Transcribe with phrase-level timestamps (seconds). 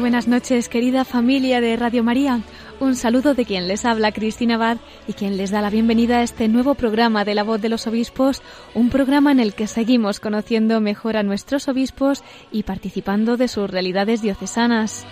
[0.00, 2.40] Buenas noches, querida familia de Radio María.
[2.80, 6.22] Un saludo de quien les habla, Cristina Abad, y quien les da la bienvenida a
[6.22, 8.40] este nuevo programa de La Voz de los Obispos,
[8.74, 13.68] un programa en el que seguimos conociendo mejor a nuestros obispos y participando de sus
[13.68, 15.04] realidades diocesanas.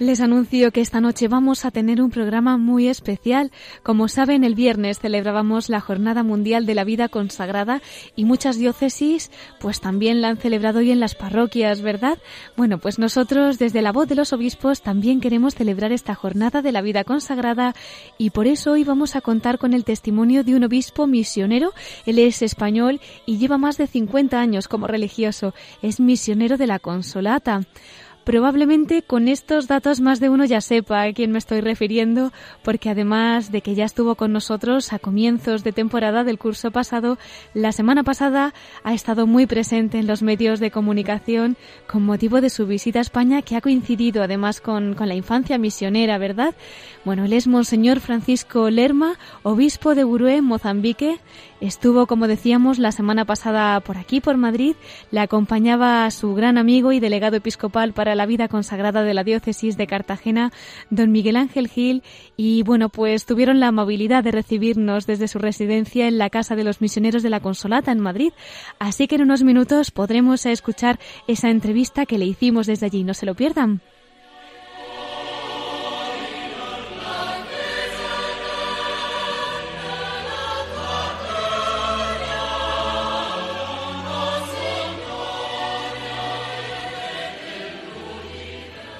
[0.00, 3.52] Les anuncio que esta noche vamos a tener un programa muy especial.
[3.84, 7.80] Como saben, el viernes celebrábamos la Jornada Mundial de la Vida Consagrada
[8.16, 12.18] y muchas diócesis pues también la han celebrado hoy en las parroquias, ¿verdad?
[12.56, 16.72] Bueno, pues nosotros desde la voz de los obispos también queremos celebrar esta Jornada de
[16.72, 17.72] la Vida Consagrada
[18.18, 21.72] y por eso hoy vamos a contar con el testimonio de un obispo misionero.
[22.04, 25.54] Él es español y lleva más de 50 años como religioso.
[25.82, 27.60] Es misionero de la Consolata.
[28.24, 32.88] Probablemente con estos datos más de uno ya sepa a quién me estoy refiriendo, porque
[32.88, 37.18] además de que ya estuvo con nosotros a comienzos de temporada del curso pasado,
[37.52, 42.48] la semana pasada ha estado muy presente en los medios de comunicación con motivo de
[42.48, 46.54] su visita a España, que ha coincidido además con, con la infancia misionera, ¿verdad?
[47.04, 51.18] Bueno, él es Monseñor Francisco Lerma, obispo de Burué, Mozambique.
[51.64, 54.76] Estuvo, como decíamos, la semana pasada por aquí, por Madrid.
[55.10, 59.78] Le acompañaba su gran amigo y delegado episcopal para la vida consagrada de la diócesis
[59.78, 60.52] de Cartagena,
[60.90, 62.02] don Miguel Ángel Gil.
[62.36, 66.64] Y bueno, pues tuvieron la amabilidad de recibirnos desde su residencia en la Casa de
[66.64, 68.34] los Misioneros de la Consolata en Madrid.
[68.78, 73.04] Así que en unos minutos podremos escuchar esa entrevista que le hicimos desde allí.
[73.04, 73.80] No se lo pierdan.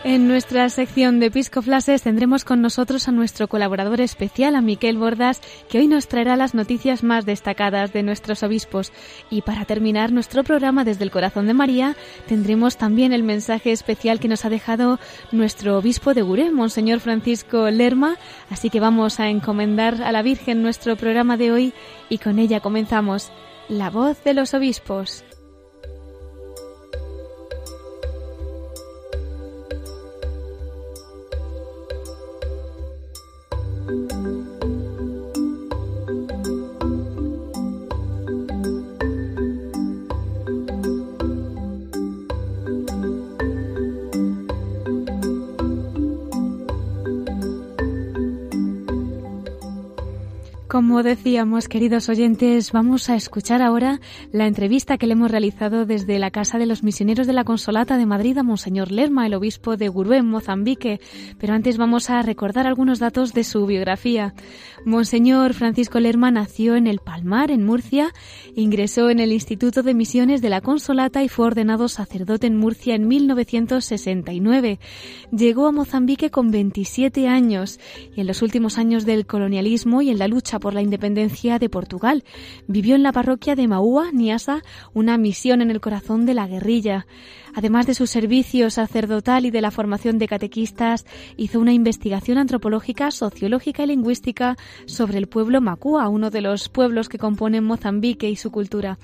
[0.06, 5.41] En nuestra sección de Piscoflases tendremos con nosotros a nuestro colaborador especial, a Miquel Bordas,
[5.70, 8.92] que hoy nos traerá las noticias más destacadas de nuestros obispos.
[9.31, 11.97] Y para terminar nuestro programa desde el corazón de María,
[12.28, 15.00] tendremos también el mensaje especial que nos ha dejado
[15.32, 18.19] nuestro obispo de Guré, Monseñor Francisco Lerma.
[18.50, 21.72] Así que vamos a encomendar a la Virgen nuestro programa de hoy
[22.10, 23.32] y con ella comenzamos.
[23.71, 25.25] La voz de los obispos.
[33.87, 34.34] 嗯。
[50.74, 54.00] Como decíamos, queridos oyentes, vamos a escuchar ahora
[54.32, 57.96] la entrevista que le hemos realizado desde la Casa de los Misioneros de la Consolata
[57.96, 60.98] de Madrid a Monseñor Lerma, el obispo de Gurú en Mozambique.
[61.38, 64.34] Pero antes vamos a recordar algunos datos de su biografía.
[64.84, 68.12] Monseñor Francisco Lerma nació en el Palmar, en Murcia,
[68.56, 72.96] ingresó en el Instituto de Misiones de la Consolata y fue ordenado sacerdote en Murcia
[72.96, 74.80] en 1969.
[75.30, 77.78] Llegó a Mozambique con 27 años
[78.16, 81.69] y en los últimos años del colonialismo y en la lucha por la independencia de
[81.69, 82.25] Portugal.
[82.66, 84.63] Vivió en la parroquia de Maúa, Niasa,
[84.95, 87.07] una misión en el corazón de la guerrilla.
[87.54, 91.06] Además de su servicio sacerdotal y de la formación de catequistas,
[91.36, 94.56] hizo una investigación antropológica, sociológica y lingüística
[94.86, 98.98] sobre el pueblo Macua, uno de los pueblos que componen Mozambique y su cultura.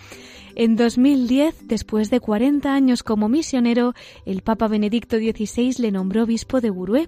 [0.57, 3.95] En 2010, después de 40 años como misionero,
[4.27, 7.07] el Papa Benedicto XVI le nombró obispo de Burué.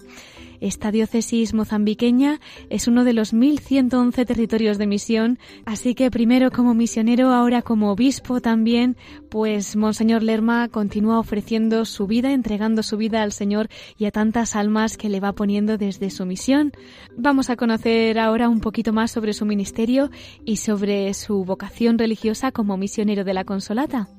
[0.60, 2.40] Esta diócesis mozambiqueña
[2.70, 7.90] es uno de los 1.111 territorios de misión, así que primero como misionero, ahora como
[7.90, 8.96] obispo también,
[9.32, 14.54] pues Monseñor Lerma continúa ofreciendo su vida, entregando su vida al Señor y a tantas
[14.54, 16.72] almas que le va poniendo desde su misión.
[17.16, 20.10] Vamos a conocer ahora un poquito más sobre su ministerio
[20.44, 24.10] y sobre su vocación religiosa como misionero de la Consolata.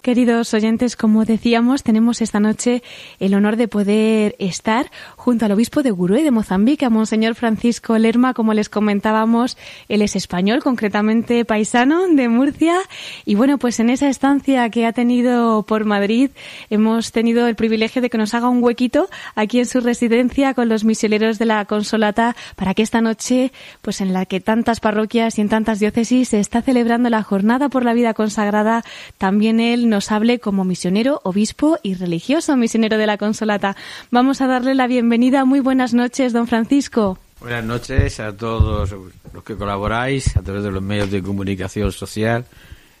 [0.00, 2.82] Queridos oyentes, como decíamos, tenemos esta noche
[3.18, 7.98] el honor de poder estar junto al obispo de Gurue de Mozambique, a Monseñor Francisco
[7.98, 9.58] Lerma, como les comentábamos,
[9.88, 12.76] él es español, concretamente paisano de Murcia.
[13.24, 16.30] Y bueno, pues en esa estancia que ha tenido por Madrid,
[16.70, 20.68] hemos tenido el privilegio de que nos haga un huequito aquí en su residencia con
[20.68, 23.52] los misioneros de la Consolata para que esta noche,
[23.82, 27.68] pues en la que tantas parroquias y en tantas diócesis se está celebrando la jornada
[27.68, 28.84] por la vida consagrada,
[29.18, 33.76] también él nos hable como misionero, obispo y religioso misionero de la Consolata.
[34.10, 35.44] Vamos a darle la bienvenida.
[35.44, 37.18] Muy buenas noches, don Francisco.
[37.40, 38.94] Buenas noches a todos
[39.32, 42.44] los que colaboráis a través de los medios de comunicación social,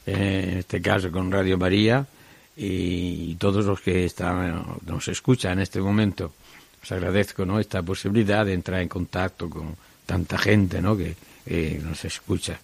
[0.06, 2.06] en este caso con Radio María,
[2.56, 6.32] y todos los que están, nos escuchan en este momento.
[6.82, 7.60] Os agradezco ¿no?
[7.60, 9.76] esta posibilidad de entrar en contacto con
[10.06, 10.96] tanta gente ¿no?
[10.96, 11.16] que
[11.84, 12.58] nos escucha.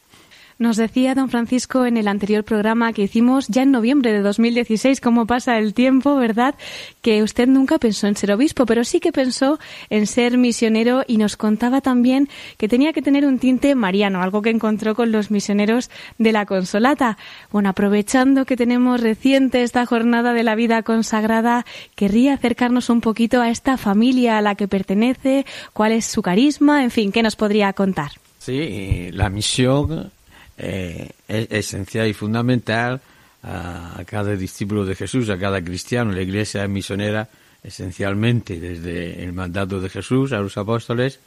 [0.59, 5.03] Nos decía don Francisco en el anterior programa que hicimos ya en noviembre de 2016,
[5.03, 6.55] cómo pasa el tiempo, ¿verdad?
[7.03, 9.59] Que usted nunca pensó en ser obispo, pero sí que pensó
[9.91, 14.41] en ser misionero y nos contaba también que tenía que tener un tinte mariano, algo
[14.41, 17.19] que encontró con los misioneros de la Consolata.
[17.53, 21.67] Bueno, aprovechando que tenemos reciente esta jornada de la vida consagrada,
[21.97, 25.45] querría acercarnos un poquito a esta familia a la que pertenece,
[25.75, 28.13] cuál es su carisma, en fin, ¿qué nos podría contar?
[28.39, 30.13] Sí, la misión
[30.59, 33.01] eh, es esencial y fundamental
[33.43, 36.13] a, cada discípulo de Jesús, a cada cristiano.
[36.13, 37.29] La iglesia es misionera
[37.63, 41.21] esencialmente desde el mandato de Jesús a los apóstoles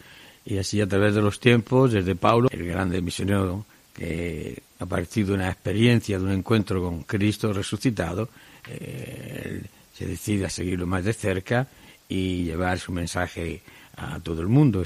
[0.45, 5.25] y así a través de los tiempos, desde Pablo, el grande misionero que a partir
[5.25, 8.29] de una experiencia, de un encuentro con Cristo resucitado,
[8.67, 9.61] eh,
[9.93, 11.67] se decide a seguirlo más de cerca
[12.07, 13.61] y llevar su mensaje
[13.97, 14.83] a todo el mundo.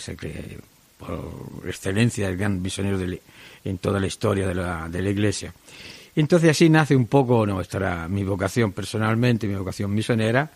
[1.05, 3.21] Por excelencia el gran misionero de,
[3.63, 5.53] en toda la historia de la, de la Iglesia.
[6.15, 10.51] Entonces así nace un poco nuestra, mi vocación personalmente, mi vocación misionera,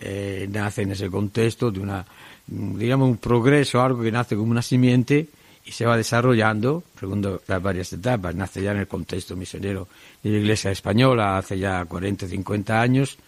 [0.00, 2.04] eh, nace en ese contexto de una,
[2.46, 5.28] digamos, un progreso, algo que nace como una simiente
[5.64, 9.88] y se va desarrollando, segundo las varias etapas, nace ya en el contexto misionero
[10.22, 13.18] de la Iglesia española hace ya 40, 50 años,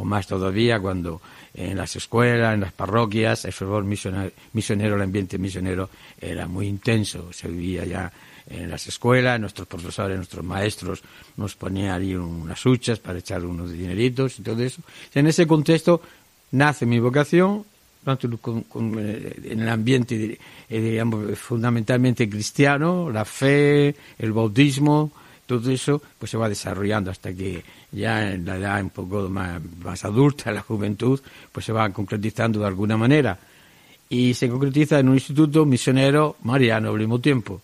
[0.00, 1.20] o más todavía cuando
[1.52, 6.66] en las escuelas, en las parroquias, el fervor misionero, misionero, el ambiente misionero era muy
[6.68, 8.10] intenso, se vivía ya
[8.48, 11.02] en las escuelas, nuestros profesores, nuestros maestros
[11.36, 14.80] nos ponían ahí unas huchas para echar unos dineritos y todo eso.
[15.14, 16.00] En ese contexto
[16.52, 17.64] nace mi vocación,
[18.06, 20.38] eh, en el ambiente,
[20.70, 25.12] eh, digamos, fundamentalmente cristiano, la fe, el bautismo,
[25.58, 29.60] todo eso, pues se va desarrollando hasta que ya en la edad un poco más,
[29.82, 31.20] más adulta, la juventud,
[31.50, 33.38] pues se va concretizando de alguna manera.
[34.08, 37.60] Y se concretiza en un instituto misionero mariano al mismo tiempo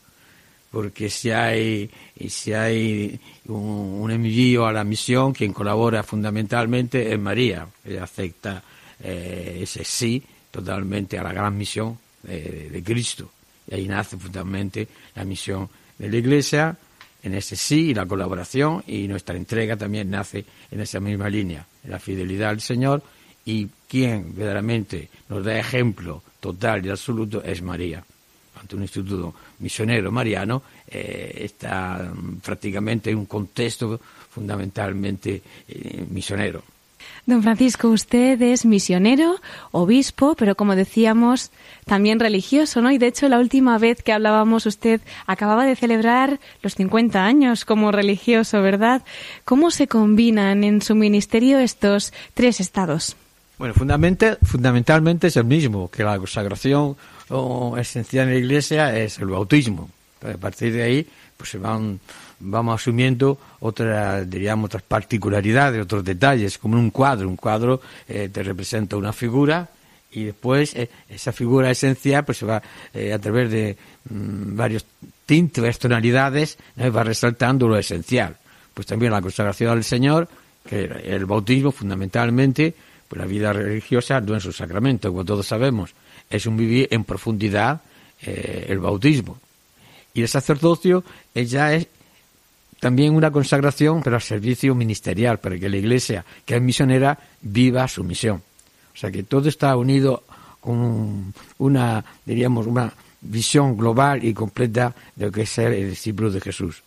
[0.77, 1.89] porque si hay,
[2.29, 7.67] si hay un, envío a la misión, quien colabora fundamentalmente es María.
[7.83, 8.63] Ella acepta
[9.01, 13.31] eh, ese sí totalmente a la gran misión de, Cristo.
[13.71, 16.77] Y ahí nace fundamentalmente la misión de la Iglesia,
[17.23, 21.67] en ese sí y la colaboración, y nuestra entrega también nace en esa misma línea,
[21.85, 23.03] la fidelidad al Señor,
[23.45, 28.05] y quien verdaderamente nos da ejemplo total y absoluto es María
[28.61, 36.63] ante un instituto misionero mariano, eh, está mm, prácticamente en un contexto fundamentalmente eh, misionero.
[37.27, 39.37] Don Francisco, usted es misionero,
[39.73, 41.51] obispo, pero como decíamos,
[41.85, 42.93] también religioso, ¿no?
[42.93, 47.65] Y de hecho, la última vez que hablábamos, usted acababa de celebrar los 50 años
[47.65, 49.03] como religioso, ¿verdad?
[49.45, 53.17] ¿Cómo se combinan en su ministerio estos tres estados?
[53.59, 56.97] Bueno, fundamentalmente, es el mismo, que la consagración
[57.79, 59.89] esencial en la Iglesia es el bautismo.
[60.23, 61.99] A partir de ahí, pues se van,
[62.41, 67.29] vamos asumiendo otras, diríamos, otras particularidades, otros detalles, como un cuadro.
[67.29, 69.69] Un cuadro eh, te representa una figura
[70.13, 72.63] y después eh, esa figura esencial pues se va
[72.95, 73.77] eh, a través de
[74.11, 74.85] mm, varios
[75.25, 78.37] tintes, tonalidades, va resaltando lo esencial.
[78.75, 80.29] Pues también la consagración al Señor,
[80.69, 82.75] que el bautismo fundamentalmente,
[83.09, 85.95] pues la vida religiosa no es un sacramento, como todos sabemos,
[86.29, 87.81] es un vivir en profundidad
[88.21, 89.39] el bautismo.
[90.13, 91.87] Y el sacerdocio ya es
[92.81, 97.89] también una consagración, pero al servicio ministerial, para que la Iglesia, que es misionera, viva
[97.89, 98.43] su misión.
[98.95, 100.25] O sea que todo está unido
[100.61, 106.31] con una, diríamos, una visión global y completa de lo que es ser el discípulo
[106.31, 106.83] de Jesús.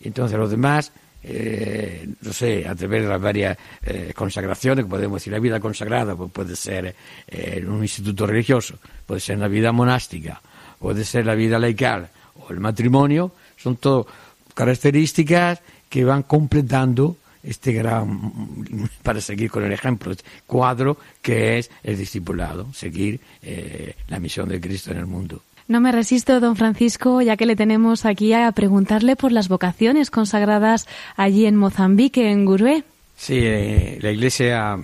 [0.00, 0.92] Entonces los demás
[1.26, 6.14] eh, no sé, a través de las varias eh, consagraciones, podemos decir, la vida consagrada
[6.14, 6.94] pues puede ser
[7.26, 10.42] eh, un instituto religioso, puede ser la vida monástica,
[10.78, 14.06] puede ser la vida laical o el matrimonio, son todo
[14.54, 20.14] características que van completando este gran, para seguir con el ejemplo,
[20.46, 25.42] cuadro que es el discipulado, seguir eh, la misión de Cristo en el mundo.
[25.66, 30.10] No me resisto, don Francisco, ya que le tenemos aquí a preguntarle por las vocaciones
[30.10, 32.84] consagradas allí en Mozambique, en Gurué.
[33.16, 34.78] Sí, eh, la Iglesia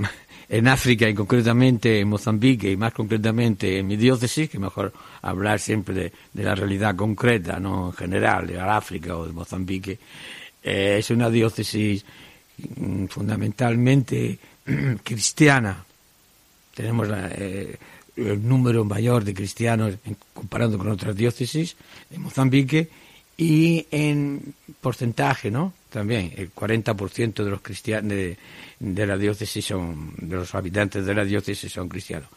[0.51, 4.93] en África y concretamente en Mozambique y más concretamente en mi diócesis, que mejor
[5.23, 10.01] hablar siempre de, la realidad concreta, no en general, de África o de Mozambique,
[10.65, 12.05] eh, es una diócesis
[12.77, 14.41] mm, fundamentalmente
[15.05, 15.85] cristiana.
[16.75, 17.79] Tenemos eh,
[18.17, 19.95] el número mayor de cristianos
[20.35, 21.77] comparando con otras diócesis
[22.11, 22.89] de Mozambique
[23.37, 25.75] y en porcentaje, ¿no?
[25.91, 31.25] También el 40% de los cristianos de, la diócesis son de los habitantes de la
[31.25, 32.29] diócesis son cristianos.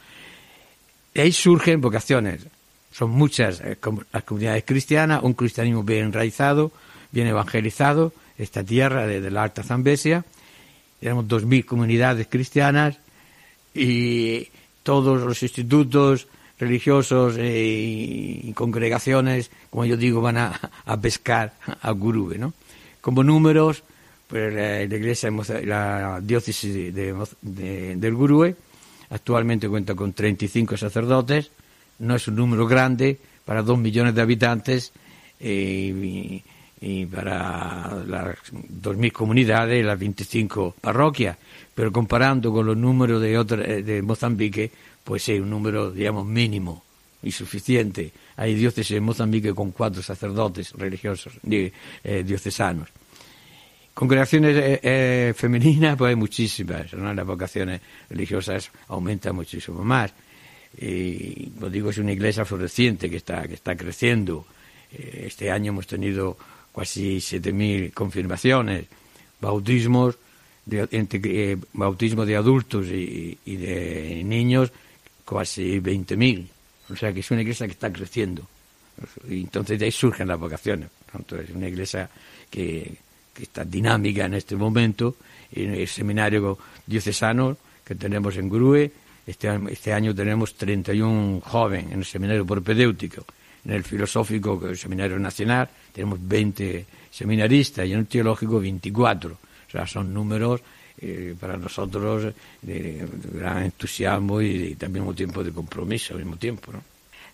[1.13, 2.47] Y ahí surgen vocaciones.
[2.91, 3.77] Son muchas eh,
[4.11, 6.71] las comunidades cristianas, un cristianismo bien enraizado,
[7.11, 10.25] bien evangelizado, esta tierra de, la Alta Zambesia.
[10.99, 12.97] Tenemos 2.000 comunidades cristianas
[13.73, 14.47] y
[14.83, 16.27] todos los institutos
[16.59, 20.59] religiosos eh, y, congregaciones, como yo digo, van a,
[21.01, 22.53] pescar a Gurube, ¿no?
[23.03, 23.83] Como números,
[24.29, 25.29] pues la, iglesia,
[25.65, 27.13] la diócesis de,
[27.97, 28.55] del Gurube
[29.09, 31.51] actualmente cuenta con 35 sacerdotes,
[31.99, 34.93] no es un número grande para dos millones de habitantes
[35.41, 36.41] eh,
[36.79, 41.37] y, para las 2.000 comunidades, las 25 parroquias,
[41.75, 44.71] pero comparando con los números de, eh, de Mozambique,
[45.03, 46.83] pues es un número, digamos, mínimo
[47.23, 48.11] y suficiente.
[48.35, 51.71] Hay diócesis en Mozambique con cuatro sacerdotes religiosos, eh,
[52.25, 52.89] diocesanos.
[53.93, 60.13] Congregaciones eh, eh, femeninas, pues hay muchísimas, las vocaciones religiosas aumentan muchísimo más.
[60.75, 64.45] Y, digo, es una iglesia floreciente que está, que está creciendo.
[64.91, 66.35] este año hemos tenido
[66.75, 68.85] casi 7.000 confirmaciones,
[69.39, 70.17] bautismos,
[70.65, 74.71] de, bautismo de adultos y, y de niños
[75.25, 76.52] casi 20.000.
[76.93, 78.47] O sea que es una iglesia que está creciendo.
[79.27, 80.89] Y entonces de ahí surgen las vocaciones.
[81.13, 82.09] Entonces es una iglesia
[82.49, 82.97] que,
[83.41, 85.15] está dinámica en este momento.
[85.51, 88.91] En el seminario diocesano que tenemos en Grue,
[89.25, 93.25] este, este año tenemos 31 jóvenes en el seminario propedéutico.
[93.65, 98.59] En el filosófico, que es el seminario nacional, tenemos 20 seminaristas y en el teológico
[98.59, 99.31] 24.
[99.31, 100.61] O sea, son números
[101.01, 106.71] eh, para nosotros gran entusiasmo y, también un tiempo de compromiso al mismo tiempo.
[106.71, 106.81] ¿no?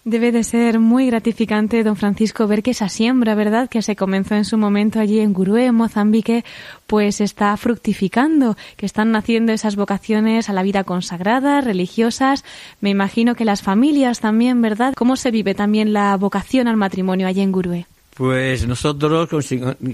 [0.05, 4.35] Debe de ser muy gratificante, don Francisco, ver que esa siembra, ¿verdad?, que se comenzó
[4.35, 6.45] en su momento allí en Gurue, en Mozambique,
[6.87, 12.45] pues está fructificando, que están naciendo esas vocaciones a la vida consagrada, religiosas.
[12.79, 14.93] Me imagino que las familias también, ¿verdad?
[14.95, 17.85] ¿Cómo se vive también la vocación al matrimonio allí en Gurue?
[18.19, 19.29] Pues nosotros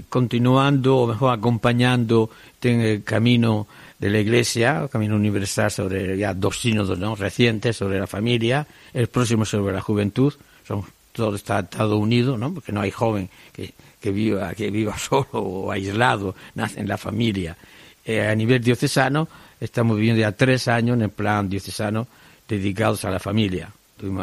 [0.08, 2.28] continuando, o mejor acompañando
[2.60, 3.68] en el camino
[4.00, 7.14] de la Iglesia, el camino universal sobre ya dos sínodos ¿no?
[7.14, 10.34] recientes sobre la familia, el próximo sobre la juventud,
[10.66, 12.52] son, todo está atado unido, ¿no?
[12.52, 16.98] porque no hay joven que, que, viva, que viva solo o aislado, nace en la
[16.98, 17.56] familia.
[18.04, 19.28] Eh, a nivel diocesano,
[19.60, 22.08] estamos viviendo ya tres años en el plan diocesano
[22.48, 23.70] dedicados a la familia.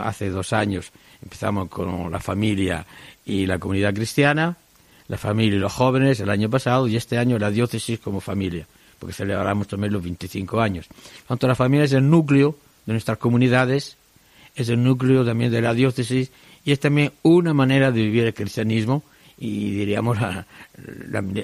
[0.04, 0.92] Hace dos años,
[1.22, 2.86] empezamos con la familia
[3.26, 4.58] y la comunidad cristiana,
[5.08, 8.68] la familia y los jóvenes el año pasado y este año la diócesis como familia,
[9.00, 10.88] porque celebramos también los 25 años.
[11.28, 13.98] Tanto la familia es el núcleo de nuestras comunidades,
[14.56, 16.32] es el núcleo también de la diócesis
[16.64, 19.04] y es también una manera de vivir el cristianismo
[19.38, 20.46] y diríamos la,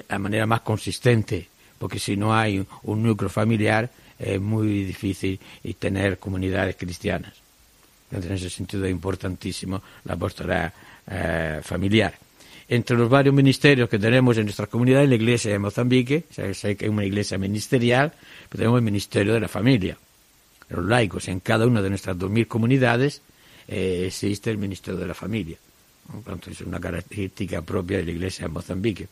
[0.08, 5.40] la manera más consistente, porque si no hay un núcleo familiar es muy difícil
[5.78, 7.39] tener comunidades cristianas.
[8.10, 10.72] En ese sentido es importantísimo la postura
[11.06, 12.14] eh, familiar.
[12.68, 16.84] Entre los varios ministerios que tenemos en nuestra comunidad, la iglesia de Mozambique, sé que
[16.84, 18.12] hay una iglesia ministerial,
[18.48, 19.96] pero tenemos el ministerio de la familia.
[20.68, 23.22] Los laicos, en cada una de nuestras 2.000 comunidades
[23.66, 25.56] eh, existe el ministerio de la familia.
[26.48, 29.08] es una característica propia de la iglesia de Mozambique.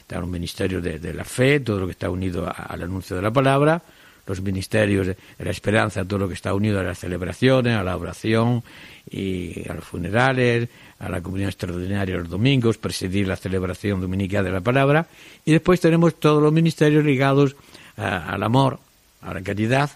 [0.00, 3.32] Está un ministerio de, la fe, todo lo que está unido al anuncio de la
[3.32, 3.82] palabra,
[4.26, 7.96] los ministerios de la esperanza, todo lo que está unido a las celebraciones, a la
[7.96, 8.62] oración
[9.10, 14.50] y a los funerales, a la comunión extraordinaria los domingos, presidir la celebración dominical de
[14.50, 15.06] la palabra,
[15.44, 17.56] y después tenemos todos los ministerios ligados
[17.96, 18.80] al amor,
[19.20, 19.90] a la caridad,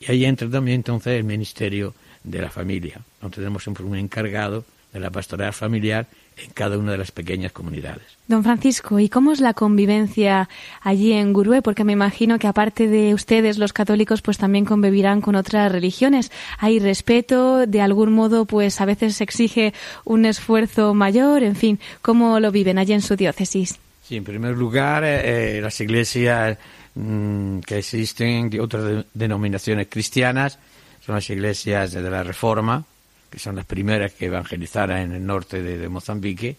[0.00, 3.00] y ahí entra también entonces el ministerio de la familia.
[3.16, 8.02] Entonces tenemos un encargado de la pastoral familiar en cada una de las pequeñas comunidades.
[8.28, 10.48] Don Francisco, ¿y cómo es la convivencia
[10.80, 11.62] allí en Gurue?
[11.62, 16.30] Porque me imagino que aparte de ustedes, los católicos, pues también convivirán con otras religiones.
[16.58, 17.66] ¿Hay respeto?
[17.66, 19.74] ¿De algún modo, pues a veces se exige
[20.04, 21.42] un esfuerzo mayor?
[21.42, 23.78] En fin, ¿cómo lo viven allí en su diócesis?
[24.02, 26.58] Sí, en primer lugar, eh, las iglesias
[26.94, 30.58] mm, que existen de otras denominaciones cristianas,
[31.04, 32.84] son las iglesias de la Reforma,
[33.32, 36.58] que son las primeras que evangelizaron en el norte de, Mozambique,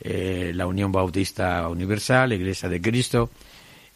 [0.00, 3.30] eh, la Unión Bautista Universal, la Iglesia de Cristo,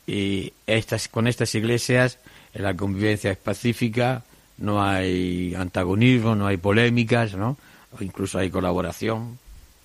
[0.04, 2.18] y estas, con estas iglesias
[2.54, 4.24] la convivencia es pacífica,
[4.58, 7.56] no hay antagonismo, no hay polémicas, ¿no?
[8.00, 9.38] Incluso hay colaboración.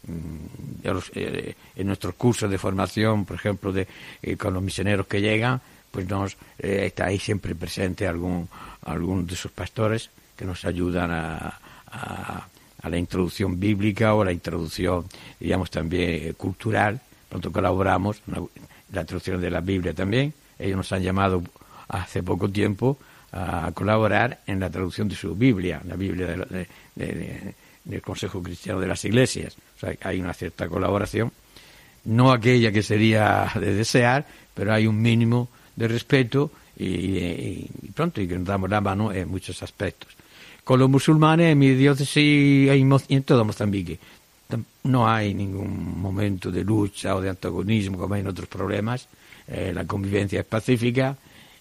[0.07, 3.87] Mm, eh, en nuestros cursos de formación, por ejemplo, de,
[4.23, 5.61] eh, con los misioneros que llegan,
[5.91, 8.49] pues nos eh, está ahí siempre presente algún,
[8.81, 11.59] algún de sus pastores que nos ayudan a,
[11.93, 12.47] a,
[12.89, 15.05] la introducción bíblica o la introducción,
[15.39, 17.00] digamos, también cultural.
[17.29, 18.50] Pronto colaboramos, en
[18.91, 20.33] la traducción de la Biblia también.
[20.59, 21.41] Ellos nos han llamado
[21.88, 22.97] hace poco tiempo
[23.31, 26.27] a colaborar en la traducción de su Biblia, la Biblia
[26.95, 29.55] del Consejo Cristiano de las Iglesias.
[29.77, 31.31] O sea, hay una cierta colaboración,
[32.05, 38.27] no aquella que sería de desear, pero hay un mínimo de respeto y, pronto, y
[38.27, 40.09] que nos damos la mano en muchos aspectos.
[40.63, 44.00] Con los musulmanes en mi diócesis y en todo Mozambique
[44.84, 49.08] no hay ningún momento de lucha o de antagonismo como hay en otros problemas.
[49.48, 51.15] Eh, la convivencia es pacífica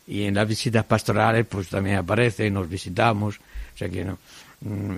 [0.07, 4.19] y en las visitas pastorales pues también aparece, nos visitamos, o sea que no,
[4.61, 4.97] mm,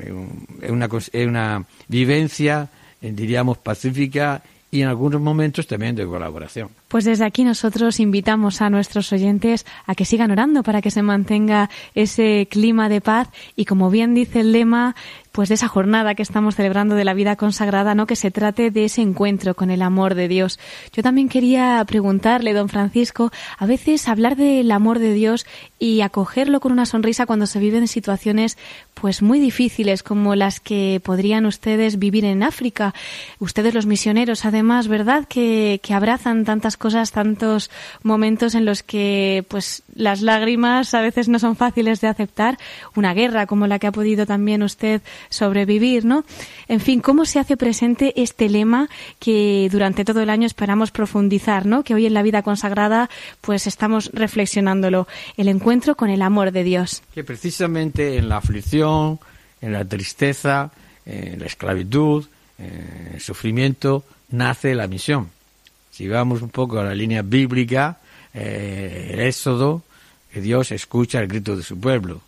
[0.63, 2.69] es una, es una vivencia,
[3.01, 6.69] eh, diríamos, pacífica y en algunos momentos también de colaboración.
[6.95, 11.03] Pues desde aquí nosotros invitamos a nuestros oyentes a que sigan orando para que se
[11.03, 14.95] mantenga ese clima de paz y como bien dice el lema,
[15.35, 18.07] pues de esa jornada que estamos celebrando de la vida consagrada, ¿no?
[18.07, 20.61] Que se trate de ese encuentro con el amor de Dios.
[20.93, 25.45] Yo también quería preguntarle, don Francisco, a veces hablar del amor de Dios
[25.81, 28.57] y acogerlo con una sonrisa cuando se viven situaciones
[28.95, 32.95] pues muy difíciles como las que podrían ustedes vivir en África.
[33.41, 35.27] Ustedes los misioneros, además, ¿verdad?
[35.27, 37.71] Que, que abrazan tantas cosas, tantos
[38.03, 42.59] momentos en los que pues las lágrimas a veces no son fáciles de aceptar.
[42.95, 46.27] Una guerra como la que ha podido también usted sobrevivir, ¿no?
[46.69, 51.65] En fin, ¿cómo se hace presente este lema que durante todo el año esperamos profundizar,
[51.65, 51.85] ¿no?
[51.85, 53.09] Que hoy en la vida consagrada
[53.41, 57.03] pues estamos reflexionándolo, el encuentro con el amor de Dios.
[57.15, 59.19] Que precisamente en la aflicción,
[59.63, 60.71] en la tristeza,
[61.07, 62.27] en la esclavitud,
[62.59, 65.31] en el sufrimiento, nace la misión.
[65.95, 67.99] Si vamos un poco a la línea bíblica,
[68.35, 69.85] eh, el Éxodo,
[70.33, 72.21] que Dios escucha el grito de su pueblo.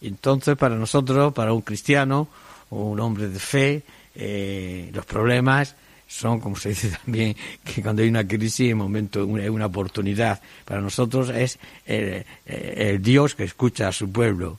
[0.00, 2.26] Entonces, para nosotros, para un cristiano
[2.70, 3.82] o un hombre de fe,
[4.16, 5.76] eh, los problemas
[6.08, 10.42] son, como se dice también, que cuando hay una crisis, en momento, una, una oportunidad.
[10.64, 12.24] Para nosotros es el,
[13.00, 14.58] Dios que escucha a su pueblo.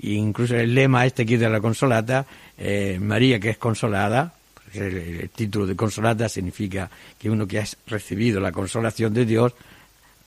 [0.00, 2.24] E incluso el lema este aquí de la consolata,
[2.56, 4.32] eh, María que es consolada,
[4.74, 9.54] el, título de consolata significa que uno que ha recibido la consolación de Dios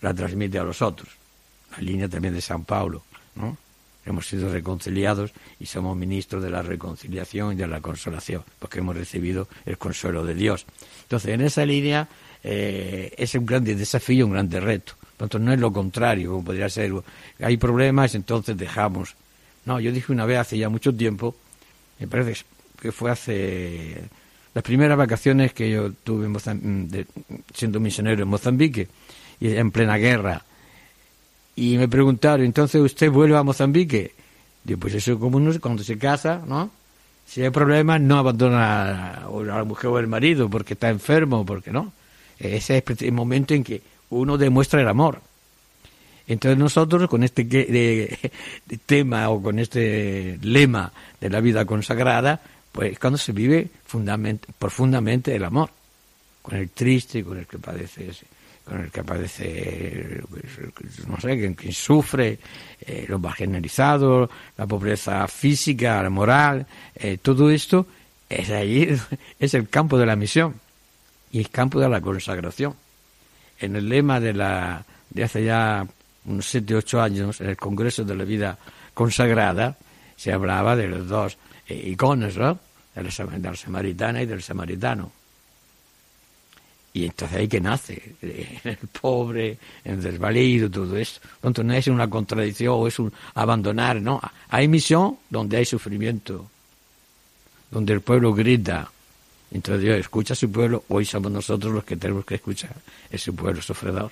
[0.02, 1.10] la transmite a los otros.
[1.72, 3.04] La línea también de San Pablo,
[3.36, 3.58] ¿no?
[4.06, 8.96] hemos sido reconciliados y somos ministros de la reconciliación y de la consolación, porque hemos
[8.96, 10.66] recibido el consuelo de Dios.
[11.04, 12.08] Entonces, en esa línea
[12.44, 14.94] eh, es un gran desafío, un gran reto.
[15.12, 16.92] Entonces, no es lo contrario, como podría ser.
[17.40, 19.16] Hay problemas, entonces dejamos.
[19.66, 21.36] No, yo dije una vez hace ya mucho tiempo,
[22.00, 22.46] me parece
[22.82, 24.02] que fue hace
[24.60, 26.28] las primeras vacaciones que yo tuve
[27.54, 28.90] siendo misionero en Mozambique,
[29.40, 30.44] y en plena guerra,
[31.56, 34.12] y me preguntaron, entonces usted vuelve a Mozambique.
[34.62, 36.72] Digo, pues eso como uno cuando se casa, ¿no?
[37.26, 41.72] Si hay problemas, no abandona a la mujer o el marido porque está enfermo, porque
[41.72, 41.94] no.
[42.38, 45.22] Ese es el momento en que uno demuestra el amor.
[46.28, 48.20] Entonces nosotros con este
[48.86, 50.92] tema o con este lema
[51.22, 53.68] de la vida consagrada, pues cuando se vive
[54.58, 55.70] profundamente el amor,
[56.42, 58.12] con el triste, con el que padece
[58.70, 62.38] con el que aparece, pues, no sé, quien, sufre,
[62.82, 67.88] eh, los marginalizados, la pobreza física, la moral, eh, todo esto
[68.30, 68.96] es ahí,
[69.40, 70.54] es el campo de la misión
[71.32, 72.76] y el campo de la consagración.
[73.60, 75.86] En el lema de la de hace ya
[76.26, 78.58] unos siete ocho años, en el Congreso de la Vida
[78.94, 79.78] Consagrada,
[80.16, 81.38] se hablaba de los dos
[81.70, 82.60] iconos, ¿no?
[82.96, 85.12] De la samaritana y del samaritano
[86.94, 91.28] y entonces ahí que nace, el pobre, el desvalido, todo esto.
[91.38, 94.20] Entonces no es una contradicción o es un abandonar, no.
[94.50, 96.50] Hay misión donde hay sufrimiento,
[97.70, 98.92] donde el pueblo grita.
[99.52, 103.16] Entonces Dios escucha a su pueblo, hoy somos nosotros los que tenemos que escuchar a
[103.16, 104.12] ese pueblo sufridor.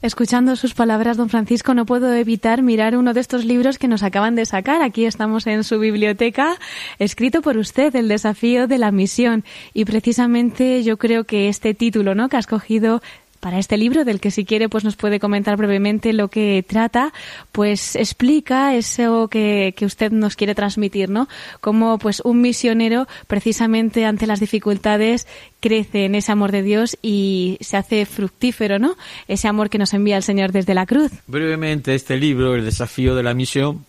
[0.00, 4.04] Escuchando sus palabras, don Francisco, no puedo evitar mirar uno de estos libros que nos
[4.04, 4.80] acaban de sacar.
[4.80, 6.56] Aquí estamos en su biblioteca,
[7.00, 9.44] escrito por usted, El desafío de la misión.
[9.74, 12.28] Y precisamente yo creo que este título, ¿no?
[12.28, 13.02] Que ha escogido
[13.40, 17.12] para este libro, del que si quiere pues nos puede comentar brevemente lo que trata,
[17.52, 21.28] pues explica eso que, que usted nos quiere transmitir, ¿no?
[21.60, 25.26] Cómo pues un misionero precisamente ante las dificultades
[25.60, 28.96] crece en ese amor de Dios y se hace fructífero, ¿no?
[29.26, 31.10] Ese amor que nos envía el Señor desde la cruz.
[31.26, 33.84] Brevemente, este libro, El desafío de la misión,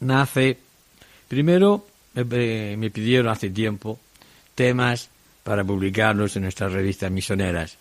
[0.00, 0.58] nace,
[1.28, 3.98] primero me pidieron hace tiempo
[4.54, 5.10] temas
[5.42, 7.78] para publicarlos en nuestras revistas misioneras.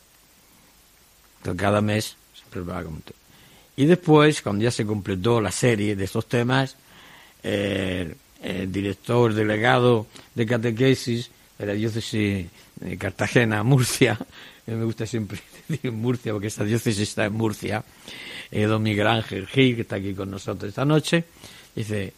[1.55, 2.15] Cada mes
[3.75, 6.75] Y después, cuando ya se completó la serie de estos temas,
[7.43, 14.17] eh, el director delegado de catequesis de la diócesis de Cartagena, Murcia,
[14.65, 17.83] me gusta siempre decir Murcia porque esta diócesis está en Murcia,
[18.51, 21.23] eh, don Miguel Ángel Gil, que está aquí con nosotros esta noche,
[21.75, 22.13] dice,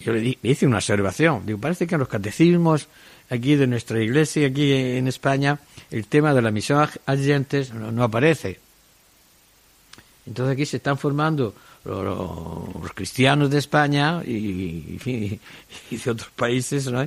[0.00, 2.88] yo le, di, hice una observación, digo, parece que en los catecismos
[3.30, 5.58] aquí de nuestra iglesia, aquí en España,
[5.90, 8.60] el tema de la misión a agentes no, aparece.
[10.26, 14.98] Entonces aquí se están formando los, cristianos de España y,
[15.90, 17.06] de otros países ¿no?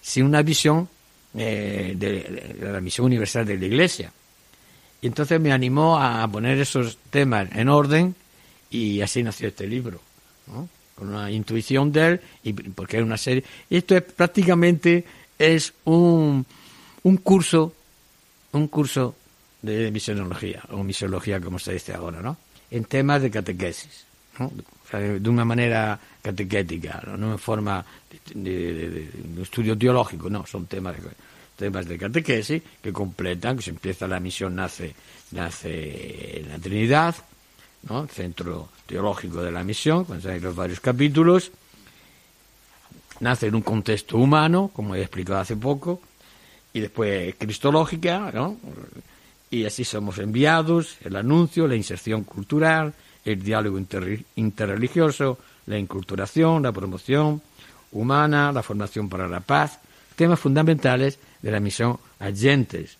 [0.00, 0.88] sin una visión
[1.34, 4.12] eh, de, la misión universal de la Iglesia.
[5.00, 8.14] Y entonces me animó a poner esos temas en orden
[8.70, 10.00] y así nació este libro,
[10.94, 13.44] con una intuición de él, y porque es una serie.
[13.70, 15.04] Y esto es prácticamente
[15.38, 16.44] es un,
[17.02, 17.72] un curso,
[18.52, 19.14] un curso
[19.62, 22.36] de misionología, o misiología como se dice ahora, ¿no?
[22.70, 24.04] En temas de catequesis,
[24.38, 24.52] ¿no?
[24.92, 27.84] de una manera catequética, no, en forma
[28.34, 29.08] de,
[29.42, 31.10] estudio teológico, no, son temas de,
[31.56, 34.94] temas de catequesis que completan, que se empieza la misión, nace,
[35.32, 37.14] nace en la Trinidad,
[37.88, 38.04] ¿no?
[38.04, 41.52] el centro teológico de la misión, con los varios capítulos,
[43.20, 46.00] nace en un contexto humano, como he explicado hace poco,
[46.72, 48.56] y después cristológica, ¿no?
[49.50, 52.92] Y así somos enviados, el anuncio, la inserción cultural,
[53.24, 53.78] el diálogo
[54.36, 57.40] interreligioso, la inculturación, la promoción
[57.92, 59.78] humana, la formación para la paz,
[60.16, 62.96] temas fundamentales de la misión agentes.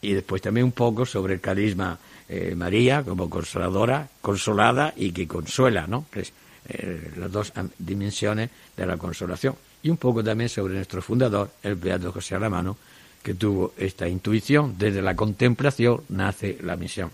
[0.00, 5.26] Y después también un poco sobre el carisma eh, María como consoladora, consolada y que
[5.26, 6.06] consuela, ¿no?
[6.66, 9.54] Eh, las dos dimensiones de la consolación.
[9.82, 12.76] Y un poco también sobre nuestro fundador, el Beato José Alamano,
[13.22, 14.76] que tuvo esta intuición.
[14.78, 17.10] Desde la contemplación nace la misión.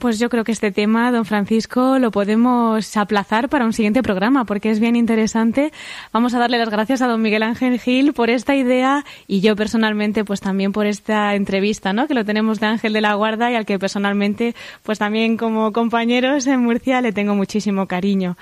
[0.00, 4.46] Pues yo creo que este tema, don Francisco, lo podemos aplazar para un siguiente programa
[4.46, 5.72] porque es bien interesante.
[6.10, 9.54] Vamos a darle las gracias a don Miguel Ángel Gil por esta idea y yo
[9.56, 12.08] personalmente pues también por esta entrevista, ¿no?
[12.08, 15.70] Que lo tenemos de Ángel de la Guarda y al que personalmente pues también como
[15.70, 18.38] compañeros en Murcia le tengo muchísimo cariño.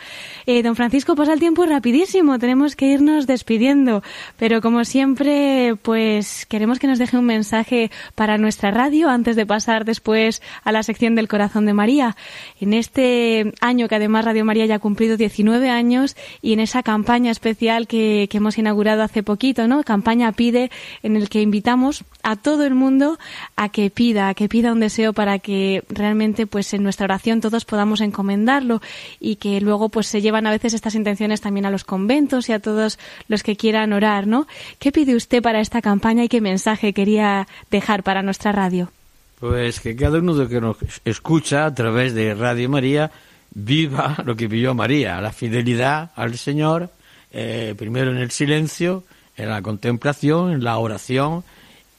[0.47, 4.05] Eh, don Francisco, pasa el tiempo rapidísimo, tenemos que irnos despidiendo,
[4.37, 9.45] pero como siempre pues queremos que nos deje un mensaje para nuestra radio antes de
[9.45, 12.17] pasar después a la sección del corazón de María.
[12.61, 16.83] En este año que además Radio María ya ha cumplido 19 años y en esa
[16.83, 19.83] campaña especial que, hemos inaugurado hace poquito, ¿no?
[19.83, 20.71] Campaña Pide,
[21.03, 23.19] en el que invitamos a todo el mundo
[23.57, 27.41] a que pida, a que pida un deseo para que realmente pues en nuestra oración
[27.41, 28.81] todos podamos encomendarlo
[29.19, 32.53] y que luego pues se llevan a veces estas intenciones también a los conventos y
[32.53, 34.47] a todos los que quieran orar, ¿no?
[34.79, 38.93] ¿Qué pide usted para esta campaña y qué mensaje quería dejar para nuestra radio?
[39.41, 43.11] Pues que cada uno de que nos escucha a través de Radio María
[43.55, 46.91] viva lo que vivió María, la fidelidad al Señor,
[47.31, 49.05] eh, primero en el silencio,
[49.37, 51.45] en la contemplación, en la oración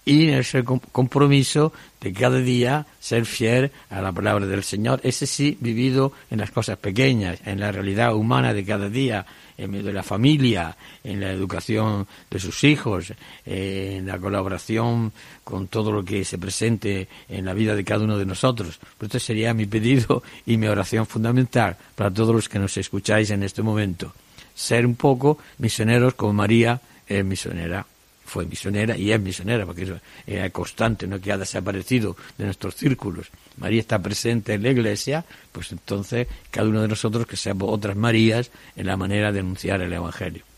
[0.04, 1.72] y en ese compromiso
[2.02, 6.52] de cada día ser fiel a la palabra del Señor, ese sí vivido en las
[6.52, 9.26] cosas pequeñas, en la realidad humana de cada día,
[9.60, 13.14] en medio de la familia, en la educación de sus hijos,
[13.46, 15.12] en la colaboración
[15.44, 18.80] con todo lo que se presente en la vida de cada uno de nosotros.
[18.98, 23.30] Pues este sería mi pedido y mi oración fundamental para todos los que nos escucháis
[23.32, 24.14] en este momento.
[24.56, 27.86] Ser un poco misioneros como María es misionera
[28.30, 32.76] fue misionera y es misionera, porque eso es constante, no que ha desaparecido de nuestros
[32.76, 33.28] círculos.
[33.58, 37.96] María está presente en la iglesia, pues entonces cada uno de nosotros que seamos otras
[37.96, 40.49] Marías en la manera de anunciar el Evangelio.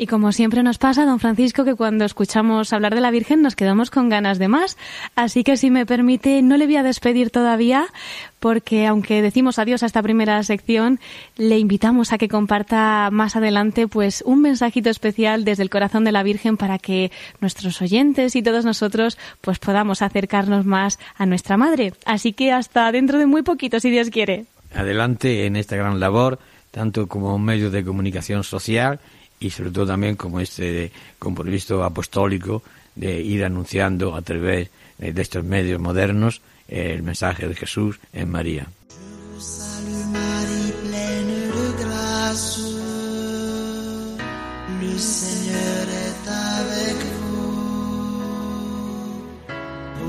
[0.00, 3.54] Y como siempre nos pasa, don Francisco, que cuando escuchamos hablar de la Virgen nos
[3.54, 4.78] quedamos con ganas de más.
[5.14, 7.84] Así que si me permite, no le voy a despedir todavía,
[8.38, 11.00] porque aunque decimos adiós a esta primera sección,
[11.36, 16.12] le invitamos a que comparta más adelante pues un mensajito especial desde el corazón de
[16.12, 21.58] la Virgen para que nuestros oyentes y todos nosotros pues podamos acercarnos más a nuestra
[21.58, 21.92] madre.
[22.06, 24.46] Así que hasta dentro de muy poquito, si Dios quiere.
[24.74, 26.38] Adelante en esta gran labor,
[26.70, 28.98] tanto como medio de comunicación social
[29.40, 32.62] y sobre todo también como este compromiso apostólico
[32.94, 37.98] de ir anunciando a través eh, de estos medios modernos eh, el mensaje de Jesús
[38.12, 38.68] en María.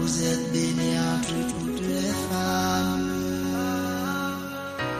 [0.01, 3.11] Vous êtes bénie entre toutes les femmes.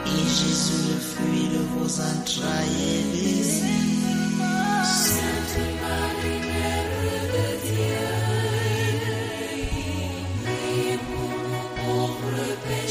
[0.05, 3.10] Et Jésus, le fruit de vos entrailles,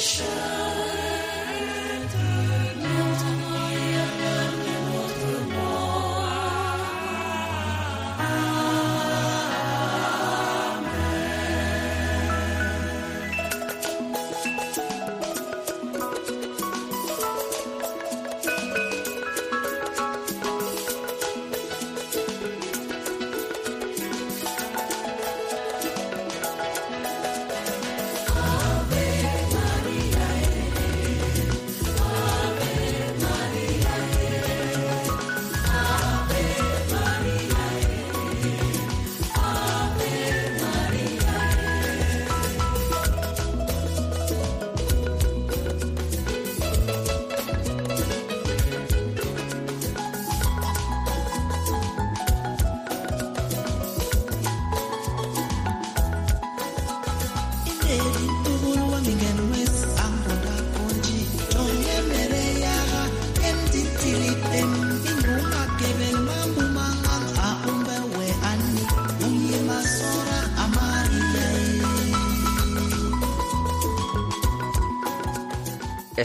[0.01, 0.60] shine.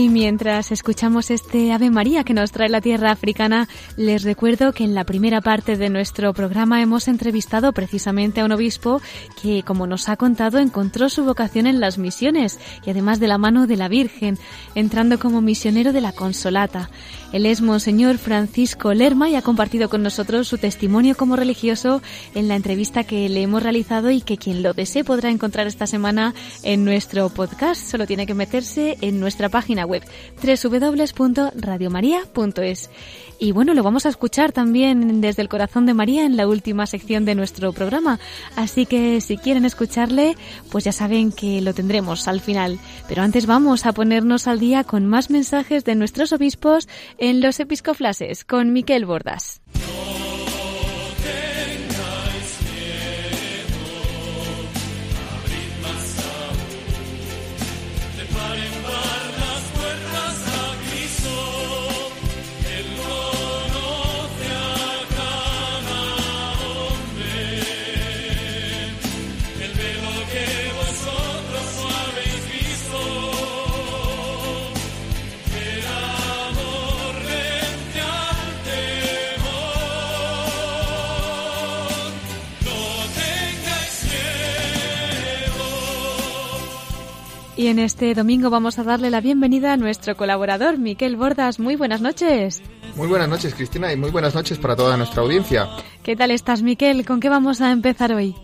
[0.00, 4.82] Y mientras escuchamos este Ave María que nos trae la tierra africana, les recuerdo que
[4.82, 9.02] en la primera parte de nuestro programa hemos entrevistado precisamente a un obispo
[9.42, 13.36] que, como nos ha contado, encontró su vocación en las misiones y además de la
[13.36, 14.38] mano de la Virgen,
[14.74, 16.88] entrando como misionero de la Consolata.
[17.32, 22.02] Él es Monseñor Francisco Lerma y ha compartido con nosotros su testimonio como religioso
[22.34, 25.86] en la entrevista que le hemos realizado y que quien lo desee podrá encontrar esta
[25.86, 27.88] semana en nuestro podcast.
[27.88, 30.02] Solo tiene que meterse en nuestra página web
[30.42, 32.90] www.radiomaria.es.
[33.38, 36.86] Y bueno, lo vamos a escuchar también desde el corazón de María en la última
[36.86, 38.20] sección de nuestro programa.
[38.54, 40.36] Así que si quieren escucharle,
[40.70, 42.78] pues ya saben que lo tendremos al final.
[43.08, 47.60] Pero antes vamos a ponernos al día con más mensajes de nuestros obispos en los
[47.60, 49.62] episcoflases con Miquel Bordas.
[87.60, 91.60] Y en este domingo vamos a darle la bienvenida a nuestro colaborador, Miquel Bordas.
[91.60, 92.62] Muy buenas noches.
[92.96, 95.68] Muy buenas noches, Cristina, y muy buenas noches para toda nuestra audiencia.
[96.02, 97.04] ¿Qué tal estás, Miquel?
[97.04, 98.34] ¿Con qué vamos a empezar hoy?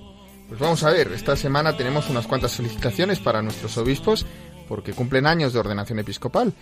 [0.49, 4.27] Pues vamos a ver, esta semana tenemos unas cuantas felicitaciones para nuestros obispos
[4.69, 6.53] porque cumplen años de ordenación episcopal.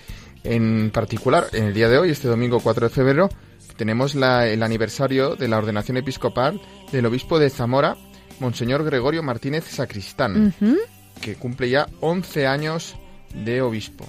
[0.45, 3.31] En particular, en el día de hoy, este domingo 4 de febrero,
[3.77, 6.61] tenemos la, el aniversario de la ordenación episcopal
[6.93, 7.97] del obispo de Zamora,
[8.39, 10.77] Monseñor Gregorio Martínez Sacristán, Ujú.
[11.21, 12.97] Que cumple ya 11 años
[13.35, 14.07] de obispo.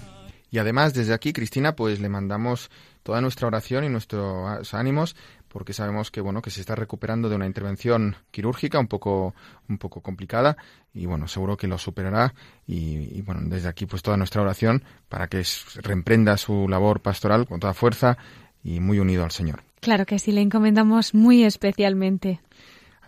[0.51, 2.69] Y además, desde aquí, Cristina, pues le mandamos
[3.03, 5.15] toda nuestra oración y nuestros ánimos
[5.47, 9.33] porque sabemos que bueno que se está recuperando de una intervención quirúrgica un poco
[9.69, 10.57] un poco complicada
[10.93, 12.33] y bueno seguro que lo superará
[12.67, 15.43] y, bueno desde aquí pues toda nuestra oración para que
[15.75, 18.17] reemprenda su labor pastoral con toda fuerza
[18.65, 19.63] y muy unido al Señor.
[19.79, 22.41] Claro que sí, le encomendamos muy especialmente.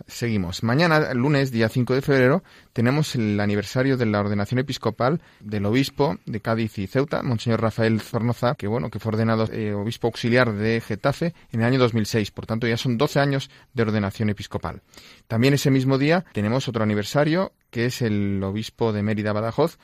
[0.06, 0.62] Seguimos.
[0.62, 6.18] Mañana, lunes, día 5 de febrero, tenemos el aniversario de la ordenación episcopal del obispo
[6.26, 10.52] de Cádiz y Ceuta, Monseñor Rafael Zornoza, que bueno, que fue ordenado eh, obispo auxiliar
[10.52, 12.30] de Getafe en el año 2006.
[12.30, 14.82] Por tanto, ya son 12 años de ordenación episcopal.
[15.26, 19.78] También ese mismo día tenemos otro aniversario, que es el obispo de Mérida Badajoz,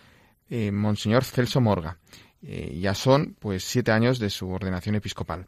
[0.48, 1.98] eh, Monseñor Celso Morga.
[2.42, 5.46] Eh, ya son pues siete años de su ordenación episcopal.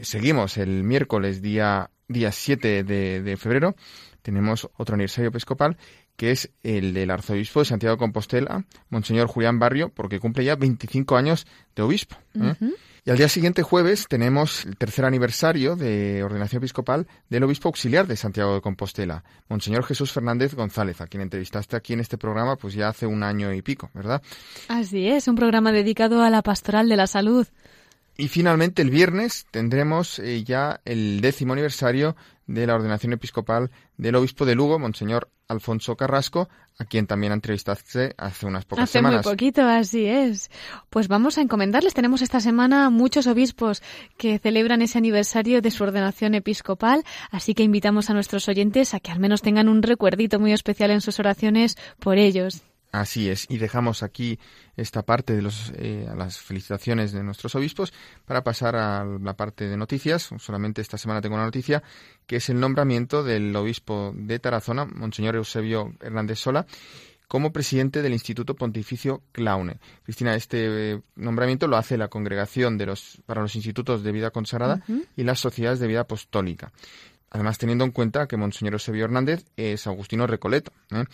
[0.00, 3.76] Seguimos el miércoles día, día 7 de, febrero.
[4.22, 5.76] Tenemos otro aniversario episcopal
[6.16, 10.56] que es el del arzobispo de Santiago de Compostela, Monseñor Julián Barrio, porque cumple ya
[10.56, 12.16] 25 años de obispo.
[12.34, 12.56] ¿eh?
[13.04, 18.08] Y al día siguiente, jueves, tenemos el tercer aniversario de ordenación episcopal del obispo auxiliar
[18.08, 22.56] de Santiago de Compostela, Monseñor Jesús Fernández González, a quien entrevistaste aquí en este programa
[22.56, 24.20] pues ya hace un año y pico, ¿verdad?
[24.68, 27.46] Así es, un programa dedicado a la pastoral de la salud.
[28.20, 32.16] Y finalmente el viernes tendremos eh, ya el décimo aniversario
[32.48, 36.48] de la ordenación episcopal del obispo de Lugo, Monseñor Alfonso Carrasco,
[36.80, 39.20] a quien también entrevistaste hace unas pocas semanas.
[39.20, 40.50] Hace muy poquito, así es.
[40.90, 41.94] Pues vamos a encomendarles.
[41.94, 43.84] Tenemos esta semana muchos obispos
[44.16, 49.00] que celebran ese aniversario de su ordenación episcopal, así que invitamos a nuestros oyentes a
[49.00, 52.64] que al menos tengan un recuerdito muy especial en sus oraciones por ellos.
[52.90, 54.38] Así es, y dejamos aquí
[54.76, 57.92] esta parte de los, eh, las felicitaciones de nuestros obispos
[58.24, 60.30] para pasar a la parte de noticias.
[60.38, 61.82] Solamente esta semana tengo una noticia,
[62.26, 66.66] que es el nombramiento del obispo de Tarazona, Monseñor Eusebio Hernández Sola,
[67.28, 69.80] como presidente del Instituto Pontificio Claune.
[70.02, 74.30] Cristina, este eh, nombramiento lo hace la Congregación de los, para los Institutos de Vida
[74.30, 74.82] Consagrada
[75.14, 76.72] y las Sociedades de Vida Apostólica.
[77.30, 81.04] Además, teniendo en cuenta que Monseñor Eusebio Hernández es Agustino Recoleto, ¿eh?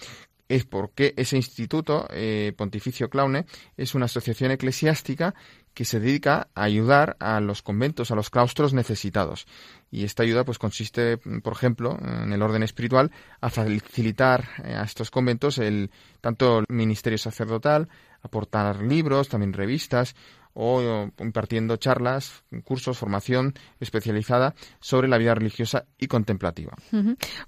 [0.49, 5.35] Es porque ese instituto eh, Pontificio Claune es una asociación eclesiástica
[5.73, 9.47] que se dedica a ayudar a los conventos, a los claustros necesitados.
[9.91, 14.85] Y esta ayuda pues consiste, por ejemplo, en el orden espiritual, a facilitar eh, a
[14.85, 17.89] estos conventos el tanto el ministerio sacerdotal,
[18.23, 20.15] aportar libros, también revistas,
[20.55, 26.75] o impartiendo charlas, cursos, formación especializada sobre la vida religiosa y contemplativa.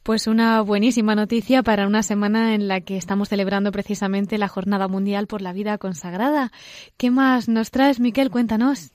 [0.03, 4.89] Pues una buenísima noticia para una semana en la que estamos celebrando precisamente la Jornada
[4.89, 6.53] Mundial por la Vida Consagrada.
[6.97, 8.31] ¿Qué más nos traes, Miquel?
[8.31, 8.91] Cuéntanos.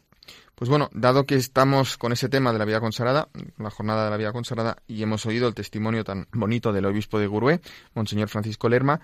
[0.61, 4.11] Pues bueno, dado que estamos con ese tema de la vida consagrada, la jornada de
[4.11, 7.61] la vida consagrada, y hemos oído el testimonio tan bonito del obispo de Gurué,
[7.95, 9.01] Monseñor Francisco Lerma,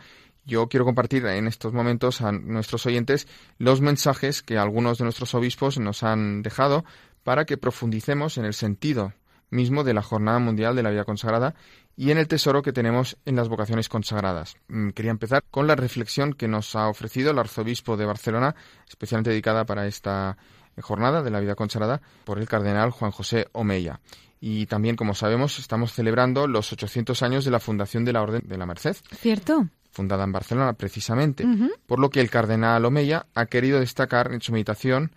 [0.47, 5.35] yo quiero compartir en estos momentos a nuestros oyentes los mensajes que algunos de nuestros
[5.35, 6.85] obispos nos han dejado
[7.23, 9.13] para que profundicemos en el sentido
[9.49, 11.53] mismo de la Jornada Mundial de la Vida Consagrada
[11.97, 14.55] y en el tesoro que tenemos en las vocaciones consagradas.
[14.69, 18.55] Mm, quería empezar con la reflexión que nos ha ofrecido el arzobispo de Barcelona,
[18.87, 20.37] especialmente dedicada para esta
[20.81, 23.99] jornada de la vida consagrada por el cardenal Juan José Omeya.
[24.39, 28.43] Y también, como sabemos, estamos celebrando los 800 años de la fundación de la Orden
[28.45, 28.95] de la Merced.
[29.15, 31.43] Cierto fundada en Barcelona precisamente,
[31.87, 35.11] por lo que el cardenal Omeya ha querido destacar en su meditación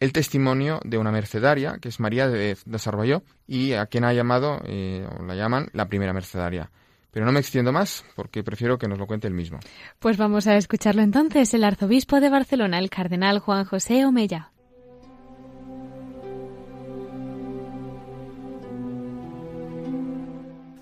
[0.00, 4.60] el testimonio de una mercedaria, que es María de, de y a quien ha llamado,
[4.64, 6.70] eh, o la llaman, la primera mercedaria.
[7.12, 9.60] Pero no me extiendo más, porque prefiero que nos lo cuente él mismo.
[10.00, 14.50] Pues vamos a escucharlo entonces, el arzobispo de Barcelona, el cardenal Juan José Omeya.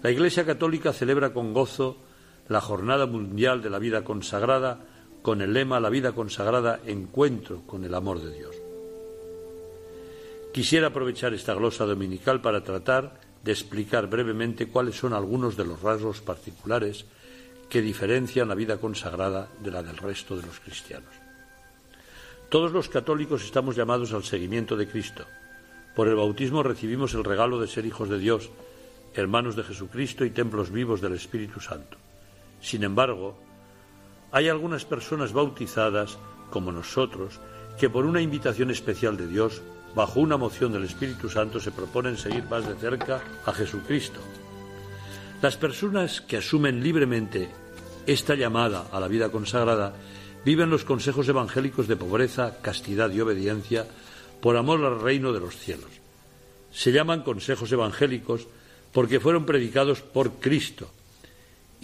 [0.03, 1.99] La Iglesia Católica celebra con gozo
[2.49, 4.79] la Jornada Mundial de la Vida Consagrada
[5.25, 8.55] con el lema La vida consagrada, encuentro con el amor de Dios.
[10.53, 15.81] Quisiera aprovechar esta glosa dominical para tratar de explicar brevemente cuáles son algunos de los
[15.81, 17.07] rasgos particulares
[17.71, 21.09] que diferencian la vida consagrada de la del resto de los cristianos.
[22.51, 25.25] Todos los católicos estamos llamados al seguimiento de Cristo.
[25.97, 28.51] Por el bautismo recibimos el regalo de ser hijos de Dios,
[29.15, 32.04] hermanos de Jesucristo y templos vivos del Espíritu Santo.
[32.64, 33.37] Sin embargo,
[34.33, 36.16] hay algunas personas bautizadas,
[36.48, 37.38] como nosotros,
[37.79, 39.60] que por una invitación especial de Dios,
[39.94, 44.19] bajo una moción del Espíritu Santo, se proponen seguir más de cerca a Jesucristo.
[45.42, 47.50] Las personas que asumen libremente
[48.06, 49.92] esta llamada a la vida consagrada
[50.42, 53.87] viven los consejos evangélicos de pobreza, castidad y obediencia
[54.40, 55.90] por amor al reino de los cielos.
[56.73, 58.48] Se llaman consejos evangélicos
[58.90, 60.88] porque fueron predicados por Cristo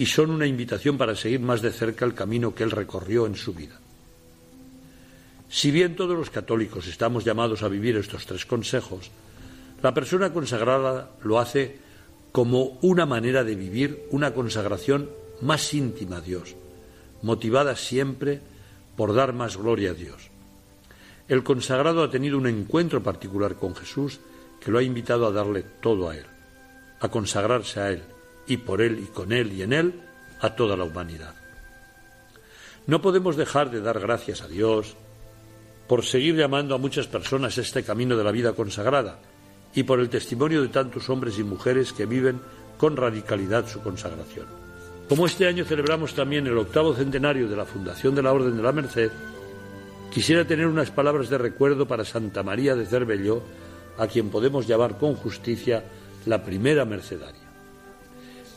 [0.00, 3.36] y son una invitación para seguir más de cerca el camino que él recorrió en
[3.36, 3.78] su vida.
[5.50, 9.10] Si bien todos los católicos estamos llamados a vivir estos tres consejos,
[9.82, 11.76] la persona consagrada lo hace
[12.32, 15.10] como una manera de vivir una consagración
[15.42, 16.56] más íntima a Dios,
[17.20, 18.40] motivada siempre
[18.96, 20.30] por dar más gloria a Dios.
[21.28, 24.18] El consagrado ha tenido un encuentro particular con Jesús
[24.64, 26.24] que lo ha invitado a darle todo a Él,
[27.00, 28.02] a consagrarse a Él,
[28.46, 29.94] y por Él y con Él y en Él
[30.40, 31.34] a toda la humanidad.
[32.86, 34.96] No podemos dejar de dar gracias a Dios
[35.86, 39.18] por seguir llamando a muchas personas este camino de la vida consagrada
[39.74, 42.40] y por el testimonio de tantos hombres y mujeres que viven
[42.78, 44.46] con radicalidad su consagración.
[45.08, 48.62] Como este año celebramos también el octavo centenario de la fundación de la Orden de
[48.62, 49.10] la Merced,
[50.12, 53.42] quisiera tener unas palabras de recuerdo para Santa María de Cervelló,
[53.98, 55.84] a quien podemos llamar con justicia
[56.26, 57.39] la primera mercedaria.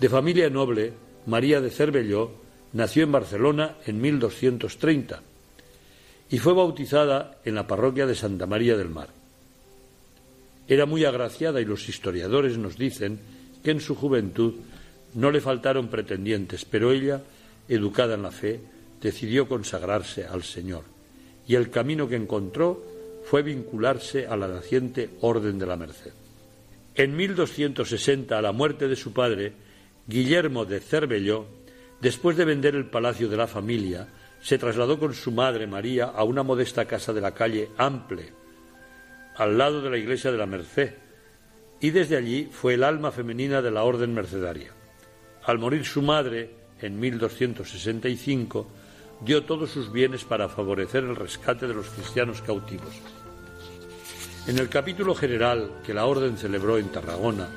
[0.04, 0.92] De familia noble,
[1.28, 2.30] María de Cervelló
[2.74, 5.22] nació en Barcelona en 1230
[6.30, 9.08] y fue bautizada en la parroquia de Santa María del Mar.
[10.68, 13.18] Era muy agraciada y los historiadores nos dicen
[13.64, 14.56] que en su juventud
[15.14, 17.22] no le faltaron pretendientes, pero ella,
[17.70, 18.60] educada en la fe,
[19.02, 20.84] decidió consagrarse al Señor
[21.48, 22.84] y el camino que encontró
[23.24, 26.12] fue vincularse a la naciente Orden de la Merced.
[26.94, 29.64] En 1260, a la muerte de su padre,
[30.06, 31.46] Guillermo de Cervelló,
[32.02, 34.08] después de vender el palacio de la familia,
[34.42, 38.34] se trasladó con su madre María a una modesta casa de la calle Ample,
[39.38, 40.94] al lado de la iglesia de la Merced,
[41.80, 44.74] y desde allí fue el alma femenina de la orden mercedaria.
[45.46, 46.52] Al morir su madre,
[46.82, 48.68] en 1265,
[49.22, 52.94] dio todos sus bienes para favorecer el rescate de los cristianos cautivos.
[54.48, 57.50] En el capítulo general que la orden celebró en Tarragona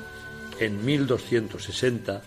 [0.59, 2.21] en 1260,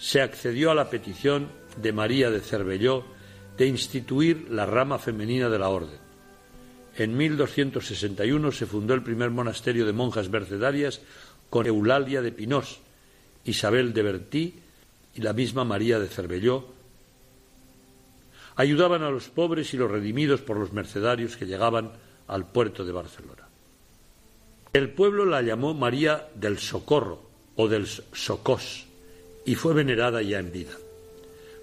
[0.00, 3.04] se accedió a la petición de María de Cervelló
[3.58, 5.98] de instituir la rama femenina de la orden.
[6.96, 11.02] En 1261 se fundó el primer monasterio de monjas mercedarias
[11.50, 12.80] con Eulalia de Pinós,
[13.44, 14.54] Isabel de Bertí
[15.14, 16.64] y la misma María de Cervelló.
[18.56, 21.92] Ayudaban a los pobres y los redimidos por los mercedarios que llegaban
[22.26, 23.48] al puerto de Barcelona.
[24.72, 27.20] El pueblo la llamó María del Socorro
[27.56, 28.89] o del Socós
[29.50, 30.70] y fue venerada ya en vida.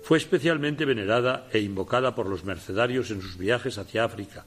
[0.03, 4.43] Fue especialmente venerada e invocada por los mercedarios en sus viajes hacia África,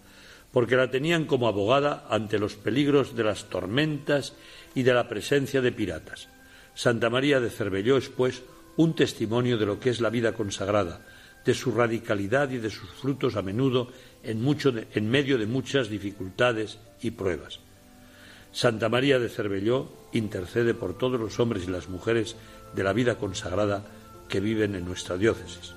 [0.53, 4.35] porque la tenían como abogada ante los peligros de las tormentas
[4.75, 6.29] y de la presencia de piratas.
[6.75, 8.43] Santa María de Cervelló es, pues,
[8.77, 11.01] un testimonio de lo que es la vida consagrada,
[11.43, 13.89] de su radicalidad y de sus frutos a menudo
[14.23, 14.47] en,
[14.93, 17.61] en medio de muchas dificultades y pruebas.
[18.53, 22.37] Santa María de Cervelló intercede por todos los hombres y las mujeres
[22.75, 23.85] de la vida consagrada
[24.29, 25.75] que viven en nuestra diócesis.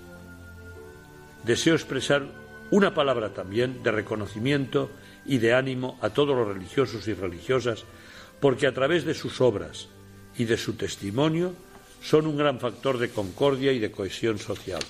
[1.43, 2.23] Deseo expresar
[2.71, 4.89] una palabra también de reconocimiento
[5.25, 7.83] y de ánimo a todos los religiosos y religiosas,
[8.39, 9.89] porque a través de sus obras
[10.37, 11.53] y de su testimonio
[12.01, 14.81] son un gran factor de concordia y de cohesión social.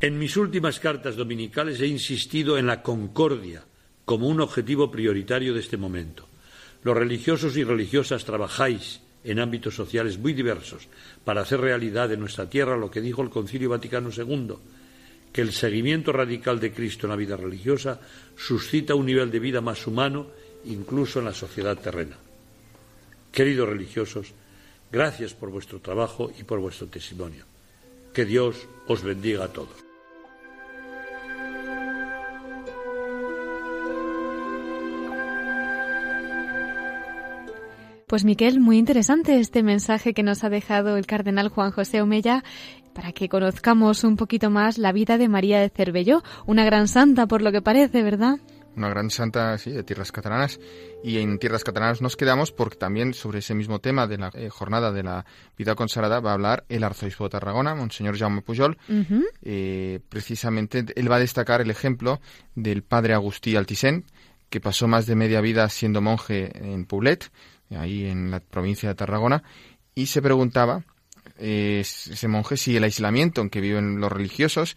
[0.00, 3.64] En mis últimas cartas dominicales he insistido en la concordia
[4.04, 6.28] como un objetivo prioritario de este momento.
[6.82, 10.86] Los religiosos y religiosas trabajáis en ámbitos sociales muy diversos
[11.24, 14.54] para hacer realidad en nuestra tierra lo que dijo el Concilio Vaticano II,
[15.32, 18.00] que el seguimiento radical de Cristo en la vida religiosa
[18.36, 20.28] suscita un nivel de vida más humano
[20.64, 22.16] incluso en la sociedad terrena.
[23.32, 24.32] Queridos religiosos,
[24.90, 27.44] gracias por vuestro trabajo y por vuestro testimonio.
[28.14, 28.56] Que Dios
[28.86, 29.85] os bendiga a todos.
[38.06, 42.44] Pues Miquel, muy interesante este mensaje que nos ha dejado el cardenal Juan José Omeya
[42.94, 47.26] para que conozcamos un poquito más la vida de María de Cervelló, una gran santa
[47.26, 48.38] por lo que parece, ¿verdad?
[48.76, 50.60] Una gran santa, sí, de tierras catalanas.
[51.02, 54.50] Y en tierras catalanas nos quedamos porque también sobre ese mismo tema de la eh,
[54.50, 55.26] jornada de la
[55.58, 58.78] vida consagrada va a hablar el arzobispo de Tarragona, Monseñor Jaume Pujol.
[59.42, 62.20] Eh, precisamente él va a destacar el ejemplo
[62.54, 64.04] del padre Agustí Altisén,
[64.48, 67.32] que pasó más de media vida siendo monje en Poulet,
[67.70, 69.42] ahí en la provincia de Tarragona,
[69.94, 70.84] y se preguntaba
[71.38, 74.76] eh, ese monje si el aislamiento en que viven los religiosos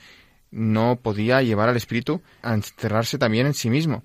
[0.51, 4.03] no podía llevar al espíritu a encerrarse también en sí mismo.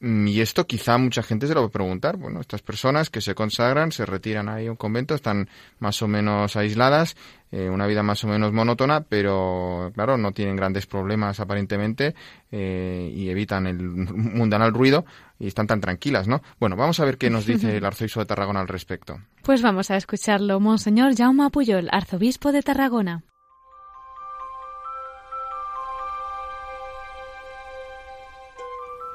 [0.00, 2.16] Mm, y esto quizá mucha gente se lo va a preguntar.
[2.16, 6.08] Bueno, estas personas que se consagran, se retiran ahí a un convento, están más o
[6.08, 7.16] menos aisladas,
[7.50, 12.14] eh, una vida más o menos monótona, pero claro, no tienen grandes problemas aparentemente
[12.52, 15.06] eh, y evitan el mundanal ruido
[15.38, 16.42] y están tan tranquilas, ¿no?
[16.60, 19.20] Bueno, vamos a ver qué nos dice el arzobispo de Tarragona al respecto.
[19.42, 23.22] Pues vamos a escucharlo, Monseñor Jaume Puyol, arzobispo de Tarragona.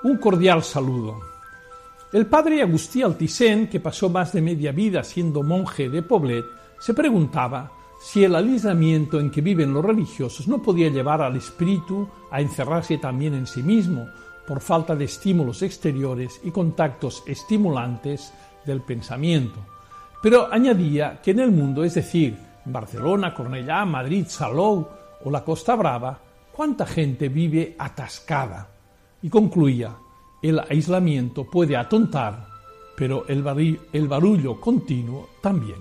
[0.04, 1.20] Un cordial saludo.
[2.12, 6.44] El padre Agustí Altisén, que pasó más de media vida siendo monje de Poblet,
[6.80, 7.72] se preguntaba
[8.02, 12.98] si el aislamiento en que viven los religiosos no podía llevar al espíritu a encerrarse
[12.98, 14.08] también en sí mismo
[14.48, 18.34] por falta de estímulos exteriores y contactos estimulantes
[18.66, 19.60] del pensamiento.
[20.24, 22.36] Pero añadía que en el mundo, es decir,
[22.66, 24.88] Barcelona, Cornellá, Madrid, Salou
[25.24, 26.20] o la Costa Brava,
[26.52, 28.71] cuánta gente vive atascada.
[29.22, 29.96] Y concluía,
[30.42, 32.48] el aislamiento puede atontar,
[32.96, 33.44] pero el,
[34.08, 35.78] barullo continuo también.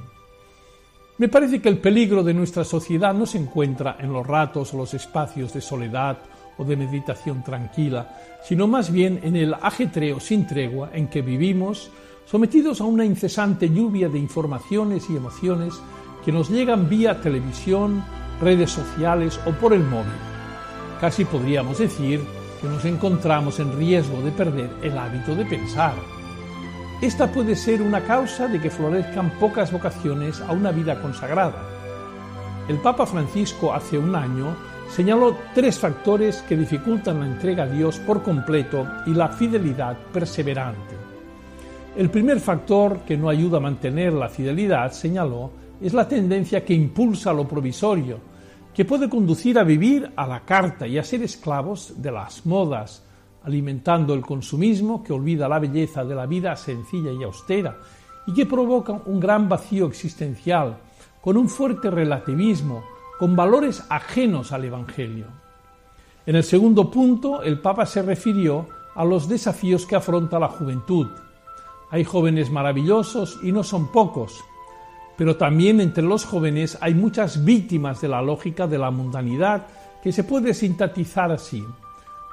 [1.18, 4.78] Me parece que el peligro de nuestra sociedad no se encuentra en los ratos o
[4.78, 6.18] los espacios de soledad
[6.58, 11.90] o de meditación tranquila, sino más bien en el ajetreo sin tregua en que vivimos,
[12.26, 15.74] sometidos a una incesante lluvia de informaciones y emociones
[16.24, 18.04] que nos llegan vía televisión,
[18.40, 20.12] redes sociales o por el móvil.
[21.00, 22.20] Casi podríamos decir
[22.60, 25.94] que nos encontramos en riesgo de perder el hábito de pensar.
[27.00, 31.62] Esta puede ser una causa de que florezcan pocas vocaciones a una vida consagrada.
[32.68, 34.54] El Papa Francisco hace un año
[34.90, 40.94] señaló tres factores que dificultan la entrega a Dios por completo y la fidelidad perseverante.
[41.96, 45.50] El primer factor que no ayuda a mantener la fidelidad, señaló,
[45.80, 48.18] es la tendencia que impulsa lo provisorio,
[48.74, 53.04] que puede conducir a vivir a la carta y a ser esclavos de las modas,
[53.42, 57.78] alimentando el consumismo que olvida la belleza de la vida sencilla y austera
[58.26, 60.78] y que provoca un gran vacío existencial,
[61.20, 62.84] con un fuerte relativismo,
[63.18, 65.26] con valores ajenos al Evangelio.
[66.26, 71.08] En el segundo punto, el Papa se refirió a los desafíos que afronta la juventud.
[71.90, 74.42] Hay jóvenes maravillosos y no son pocos,
[75.20, 79.66] pero también entre los jóvenes hay muchas víctimas de la lógica de la mundanidad
[80.02, 81.62] que se puede sintetizar así.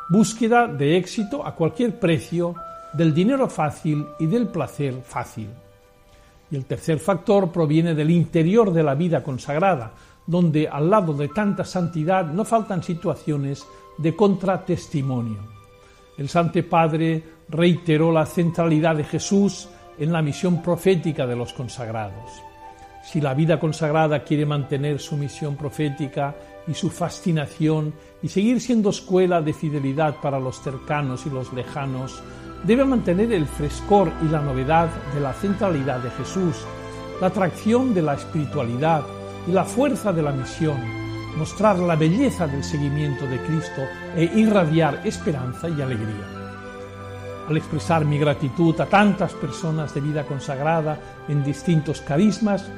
[0.09, 2.55] Búsqueda de éxito a cualquier precio,
[2.93, 5.49] del dinero fácil y del placer fácil.
[6.49, 9.91] Y el tercer factor proviene del interior de la vida consagrada,
[10.25, 13.67] donde al lado de tanta santidad no faltan situaciones
[13.97, 15.39] de contratestimonio.
[16.17, 19.67] El Santo Padre reiteró la centralidad de Jesús
[19.99, 22.46] en la misión profética de los consagrados.
[23.07, 26.35] Si la vida consagrada quiere mantener su misión profética
[26.67, 32.21] y su fascinación y seguir siendo escuela de fidelidad para los cercanos y los lejanos,
[32.65, 36.57] debe mantener el frescor y la novedad de la centralidad de Jesús,
[37.21, 39.03] la atracción de la espiritualidad
[39.47, 40.77] y la fuerza de la misión,
[41.37, 43.83] mostrar la belleza del seguimiento de Cristo
[44.17, 46.27] e irradiar esperanza y alegría.
[47.47, 50.99] Al expresar mi gratitud a tantas personas de vida consagrada
[51.29, 52.69] en distintos carismas,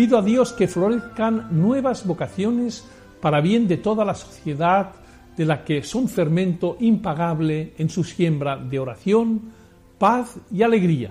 [0.00, 2.88] Pido a Dios que florezcan nuevas vocaciones
[3.20, 4.92] para bien de toda la sociedad,
[5.36, 9.52] de la que son fermento impagable en su siembra de oración,
[9.98, 11.10] paz y alegría.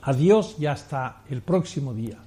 [0.00, 2.18] Adiós y hasta el próximo día.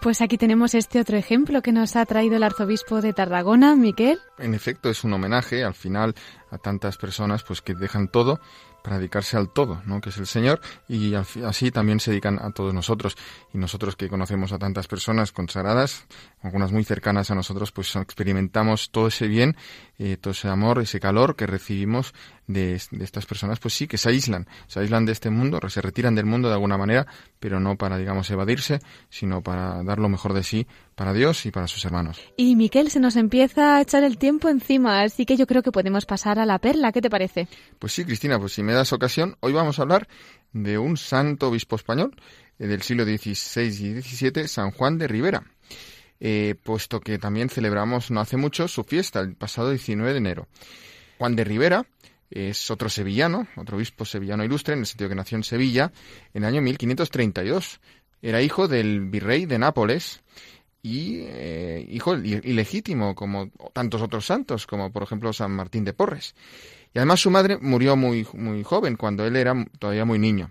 [0.00, 4.20] Pues aquí tenemos este otro ejemplo que nos ha traído el arzobispo de Tarragona, Miquel.
[4.38, 6.14] En efecto, es un homenaje al final
[6.50, 8.38] a tantas personas pues que dejan todo
[8.88, 10.00] para dedicarse al todo, ¿no?
[10.00, 13.16] que es el Señor, y así también se dedican a todos nosotros.
[13.52, 16.06] Y nosotros que conocemos a tantas personas consagradas,
[16.40, 19.58] algunas muy cercanas a nosotros, pues experimentamos todo ese bien,
[19.98, 22.14] eh, todo ese amor, ese calor que recibimos
[22.46, 26.14] de, estas personas, pues sí, que se aíslan, se aíslan de este mundo, se retiran
[26.14, 27.06] del mundo de alguna manera,
[27.38, 28.78] pero no para, digamos, evadirse,
[29.10, 30.66] sino para dar lo mejor de sí
[30.98, 32.20] para Dios y para sus hermanos.
[32.36, 35.70] Y Miquel, se nos empieza a echar el tiempo encima, así que yo creo que
[35.70, 36.90] podemos pasar a la perla.
[36.90, 37.46] ¿Qué te parece?
[37.78, 40.08] Pues sí, Cristina, pues si me das ocasión, hoy vamos a hablar
[40.52, 42.16] de un santo obispo español
[42.58, 45.44] eh, del siglo XVI y XVII, San Juan de Rivera.
[46.18, 50.48] Eh, puesto que también celebramos no hace mucho su fiesta, el pasado 19 de enero.
[51.18, 51.86] Juan de Rivera
[52.28, 55.92] es otro sevillano, otro obispo sevillano ilustre, en el sentido que nació en Sevilla
[56.34, 57.80] en el año 1532.
[58.20, 60.22] Era hijo del virrey de Nápoles
[60.82, 66.34] y eh, hijo ilegítimo, como tantos otros santos, como por ejemplo San Martín de Porres.
[66.94, 70.50] Y además su madre murió muy, muy joven, cuando él era todavía muy niño.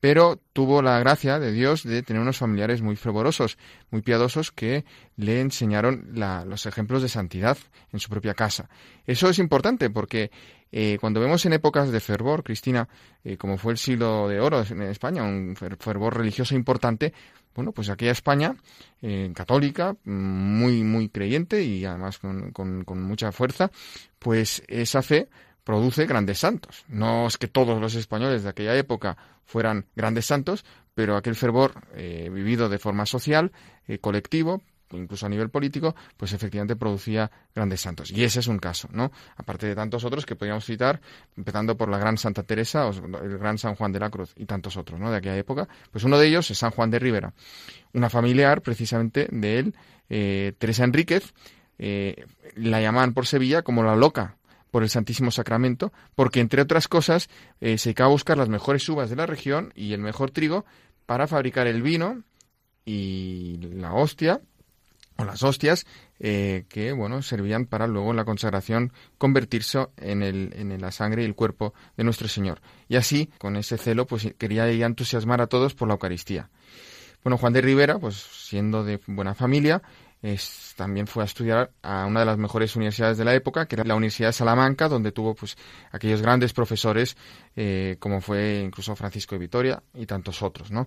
[0.00, 3.56] Pero tuvo la gracia de Dios de tener unos familiares muy fervorosos,
[3.90, 4.84] muy piadosos, que
[5.16, 7.56] le enseñaron los ejemplos de santidad
[7.92, 8.68] en su propia casa.
[9.06, 10.30] Eso es importante porque
[10.70, 12.88] eh, cuando vemos en épocas de fervor, Cristina,
[13.24, 17.14] eh, como fue el siglo de oro en España, un fervor religioso importante,
[17.56, 18.54] bueno, pues aquella España
[19.02, 23.70] eh, católica, muy, muy creyente y además con, con, mucha fuerza,
[24.18, 25.28] pues esa fe
[25.64, 26.84] produce grandes santos.
[26.88, 31.72] No es que todos los españoles de aquella época fueran grandes santos, pero aquel fervor
[31.94, 33.52] eh, vivido de forma social,
[33.88, 38.10] eh, colectivo, incluso a nivel político, pues efectivamente producía grandes santos.
[38.10, 39.10] Y ese es un caso, ¿no?
[39.36, 41.00] Aparte de tantos otros que podríamos citar,
[41.36, 44.46] empezando por la gran Santa Teresa o el gran San Juan de la Cruz y
[44.46, 45.10] tantos otros, ¿no?
[45.10, 45.68] De aquella época.
[45.90, 47.32] Pues uno de ellos es San Juan de Rivera,
[47.92, 49.74] una familiar precisamente de él,
[50.08, 51.34] eh, Teresa Enríquez,
[51.78, 52.24] eh,
[52.54, 54.36] la llamaban por Sevilla como la loca,
[54.70, 57.28] por el Santísimo Sacramento, porque entre otras cosas
[57.60, 60.64] eh, se dedicaba a buscar las mejores uvas de la región y el mejor trigo
[61.06, 62.22] para fabricar el vino
[62.84, 64.40] y la hostia
[65.16, 65.86] o las hostias
[66.20, 71.22] eh, que bueno servían para luego en la consagración convertirse en, el, en la sangre
[71.22, 72.60] y el cuerpo de nuestro Señor.
[72.88, 76.50] Y así con ese celo pues quería entusiasmar a todos por la Eucaristía.
[77.22, 79.82] Bueno Juan de Rivera pues siendo de buena familia
[80.76, 83.84] también fue a estudiar a una de las mejores universidades de la época, que era
[83.84, 85.56] la Universidad de Salamanca, donde tuvo pues
[85.92, 87.16] aquellos grandes profesores
[87.54, 90.86] eh, como fue incluso Francisco de Vitoria y tantos otros, ¿no?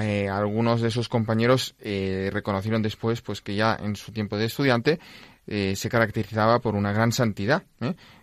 [0.00, 4.46] Eh, algunos de sus compañeros eh, reconocieron después pues que ya en su tiempo de
[4.46, 5.00] estudiante
[5.50, 7.64] se caracterizaba por una gran santidad,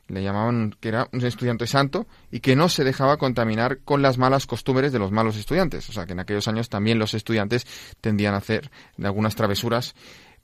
[0.08, 4.18] le llamaban que era un estudiante santo y que no se dejaba contaminar con las
[4.18, 5.90] malas costumbres de los malos estudiantes.
[5.90, 7.68] O sea, que en aquellos años también los estudiantes
[8.00, 8.72] tendían a hacer
[9.04, 9.94] algunas travesuras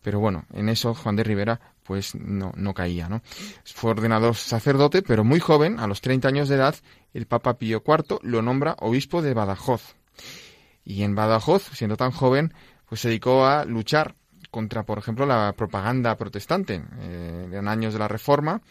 [0.03, 3.21] pero bueno, en eso Juan de Rivera pues no, no caía, ¿no?
[3.65, 6.75] Fue ordenado sacerdote, pero muy joven, a los 30 años de edad,
[7.13, 9.95] el Papa Pío IV lo nombra obispo de Badajoz.
[10.85, 12.53] Y en Badajoz, siendo tan joven,
[12.87, 14.15] pues se dedicó a luchar
[14.49, 16.83] contra, por ejemplo, la propaganda protestante.
[17.01, 18.61] Eh, en años de la Reforma,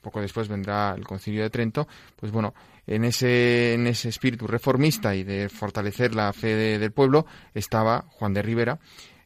[0.00, 2.54] poco después vendrá el Concilio de Trento, pues bueno,
[2.86, 8.32] en ese, en ese espíritu reformista y de fortalecer la fe del pueblo estaba Juan
[8.32, 8.78] de Rivera,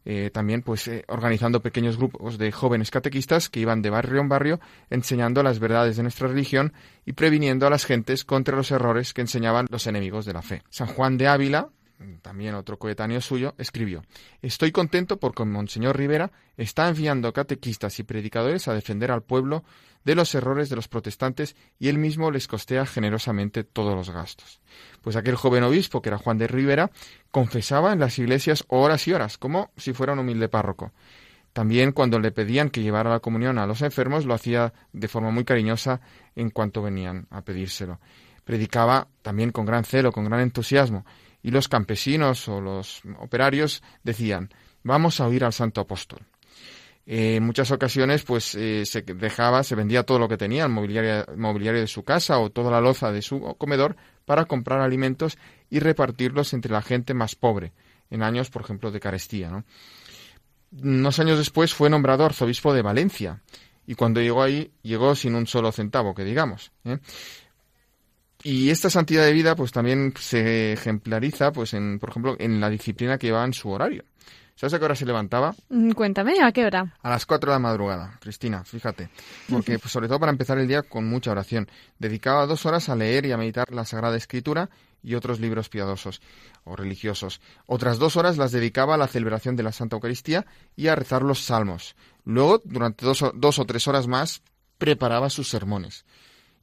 [0.05, 4.29] eh, también pues eh, organizando pequeños grupos de jóvenes catequistas que iban de barrio en
[4.29, 6.73] barrio enseñando las verdades de nuestra religión
[7.07, 10.63] y previniendo a las gentes contra los errores que enseñaban los enemigos de la fe.
[10.71, 11.69] San Juan de Ávila,
[12.23, 14.05] también otro coetáneo suyo, escribió
[14.41, 19.65] Estoy contento porque Monseñor Rivera está enviando catequistas y predicadores a defender al pueblo
[20.05, 24.61] de los errores de los protestantes y él mismo les costea generosamente todos los gastos.
[25.01, 26.91] Pues aquel joven obispo, que era Juan de Rivera,
[27.31, 30.93] confesaba en las iglesias horas y horas, como si fuera un humilde párroco.
[31.53, 35.31] También cuando le pedían que llevara la comunión a los enfermos, lo hacía de forma
[35.31, 36.01] muy cariñosa
[36.35, 38.01] en cuanto venían a pedírselo.
[38.45, 41.05] Predicaba también con gran celo, con gran entusiasmo,
[41.43, 44.51] y los campesinos o los operarios decían,
[44.83, 46.21] vamos a oír al santo apóstol.
[47.05, 50.71] Eh, en muchas ocasiones, pues eh, se dejaba, se vendía todo lo que tenía, el
[50.71, 55.37] mobiliario, mobiliario de su casa o toda la loza de su comedor para comprar alimentos
[55.69, 57.73] y repartirlos entre la gente más pobre,
[58.11, 59.51] en años, por ejemplo, de carestía.
[59.51, 59.65] ¿no?
[60.81, 63.43] Unos años después fue nombrado arzobispo de Valencia
[63.85, 66.71] y cuando llegó ahí llegó sin un solo centavo, que digamos.
[66.85, 66.99] ¿eh?
[68.45, 72.71] Y esta santidad de vida, pues también se ejemplariza, pues en, por ejemplo, en la
[72.71, 74.05] disciplina que llevaba en su horario.
[74.57, 75.55] ¿Sabes a qué hora se levantaba?
[75.71, 76.95] Mm, cuéntame, ¿a qué hora?
[77.03, 79.09] A las 4 de la madrugada, Cristina, fíjate.
[79.49, 81.69] Porque pues, sobre todo para empezar el día con mucha oración.
[81.99, 84.71] Dedicaba dos horas a leer y a meditar la Sagrada Escritura
[85.03, 86.21] y otros libros piadosos
[86.65, 87.41] o religiosos.
[87.67, 91.23] Otras dos horas las dedicaba a la celebración de la Santa Eucaristía y a rezar
[91.23, 91.97] los salmos.
[92.25, 94.43] Luego, durante dos, dos o tres horas más,
[94.79, 96.05] preparaba sus sermones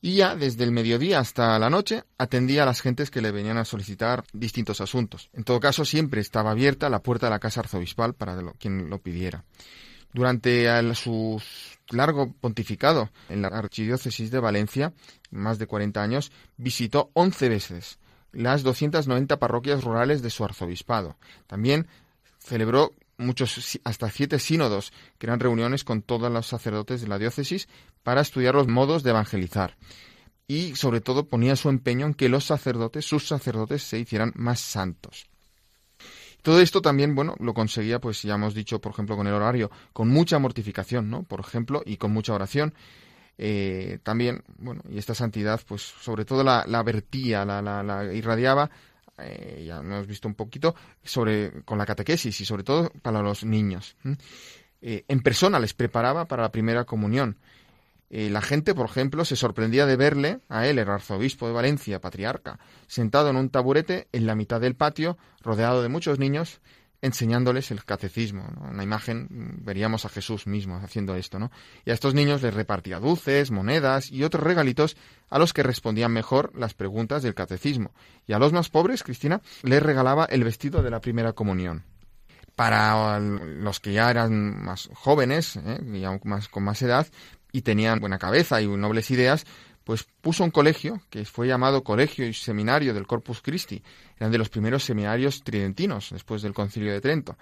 [0.01, 3.57] y ya desde el mediodía hasta la noche atendía a las gentes que le venían
[3.57, 5.29] a solicitar distintos asuntos.
[5.33, 8.99] En todo caso, siempre estaba abierta la puerta de la casa arzobispal para quien lo
[8.99, 9.43] pidiera.
[10.13, 11.41] Durante su
[11.89, 14.93] largo pontificado en la archidiócesis de Valencia,
[15.29, 17.99] más de 40 años, visitó 11 veces
[18.31, 21.17] las 290 parroquias rurales de su arzobispado.
[21.47, 21.87] También
[22.39, 27.67] celebró muchos, hasta siete sínodos, que eran reuniones con todos los sacerdotes de la diócesis
[28.03, 29.77] para estudiar los modos de evangelizar.
[30.47, 34.59] Y sobre todo ponía su empeño en que los sacerdotes, sus sacerdotes, se hicieran más
[34.59, 35.27] santos.
[36.41, 39.69] Todo esto también, bueno, lo conseguía, pues ya hemos dicho, por ejemplo, con el horario,
[39.93, 41.23] con mucha mortificación, ¿no?
[41.23, 42.73] Por ejemplo, y con mucha oración.
[43.37, 48.69] Eh, también, bueno, y esta santidad, pues sobre todo la, vertía, la, la irradiaba
[49.23, 53.43] eh, ya hemos visto un poquito, sobre, con la catequesis y sobre todo para los
[53.43, 53.95] niños.
[54.81, 57.37] Eh, en persona les preparaba para la primera comunión.
[58.09, 62.01] Eh, la gente, por ejemplo, se sorprendía de verle, a él, el arzobispo de Valencia,
[62.01, 66.59] patriarca, sentado en un taburete en la mitad del patio, rodeado de muchos niños,
[67.01, 68.47] enseñándoles el catecismo.
[68.55, 68.69] ¿no?
[68.69, 71.51] Una imagen, mm, veríamos a Jesús mismo haciendo esto, ¿no?
[71.85, 74.97] Y a estos niños les repartía dulces, monedas y otros regalitos
[75.29, 77.93] a los que respondían mejor las preguntas del catecismo.
[78.27, 81.83] Y a los más pobres, Cristina, les regalaba el vestido de la primera comunión.
[82.55, 85.79] Para los que ya eran más jóvenes, ¿eh?
[85.81, 87.07] y más, con más edad,
[87.51, 89.45] y tenían buena cabeza y nobles ideas,
[89.89, 93.81] pues puso un colegio que fue llamado Colegio y Seminario del Corpus Christi.
[94.17, 97.39] Eran de los primeros seminarios tridentinos después del Concilio de Trento.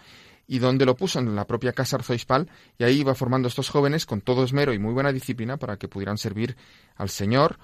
[0.47, 4.05] Y donde lo puso en la propia casa arzoispal, y ahí iba formando estos jóvenes
[4.05, 6.55] con todo esmero y muy buena disciplina para que pudieran servir
[6.95, 7.59] al Señor.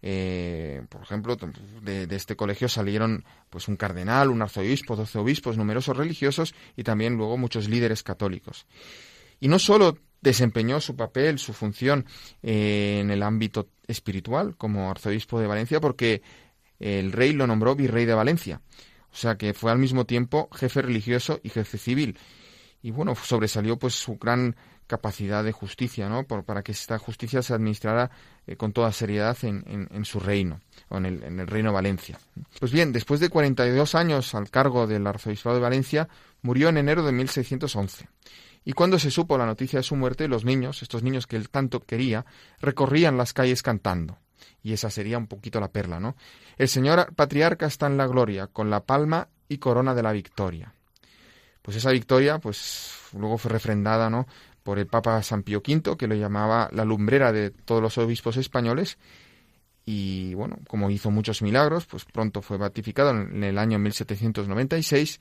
[0.00, 1.36] Eh, por ejemplo,
[1.82, 6.84] de, de, este colegio salieron pues un cardenal, un arzobispo, doce obispos, numerosos religiosos y
[6.84, 8.64] también luego muchos líderes católicos.
[9.40, 12.06] Y no solo desempeñó su papel, su función
[12.42, 16.22] eh, en el ámbito espiritual como arzobispo de Valencia porque
[16.78, 18.60] el rey lo nombró virrey de Valencia.
[19.12, 22.18] O sea que fue al mismo tiempo jefe religioso y jefe civil.
[22.82, 24.56] Y bueno, sobresalió pues su gran
[24.86, 26.24] capacidad de justicia, ¿no?
[26.24, 28.10] Por, para que esta justicia se administrara
[28.46, 32.18] eh, con toda seriedad en, su reino, o en el, en el reino de Valencia.
[32.58, 36.08] Pues bien, después de 42 años al cargo del arzobispado de Valencia,
[36.42, 38.08] murió en enero de 1611.
[38.64, 41.48] Y cuando se supo la noticia de su muerte, los niños, estos niños que él
[41.48, 42.26] tanto quería,
[42.60, 44.18] recorrían las calles cantando.
[44.62, 46.16] Y esa sería un poquito la perla, ¿no?
[46.58, 50.74] El señor patriarca está en la gloria, con la palma y corona de la victoria.
[51.62, 54.26] Pues esa victoria, pues luego fue refrendada, ¿no?
[54.62, 58.36] por el Papa San Pío V, que lo llamaba la lumbrera de todos los obispos
[58.36, 58.98] españoles,
[59.84, 65.20] y bueno, como hizo muchos milagros, pues pronto fue beatificado en el año 1796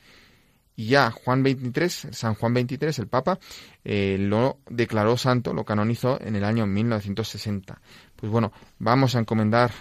[0.80, 3.38] y ya Juan 23, San Juan 23, el Papa,
[3.84, 7.82] eh, lo declaró santo, lo canonizó en el año 1960.
[8.16, 9.74] Pues bueno, vamos a encomendar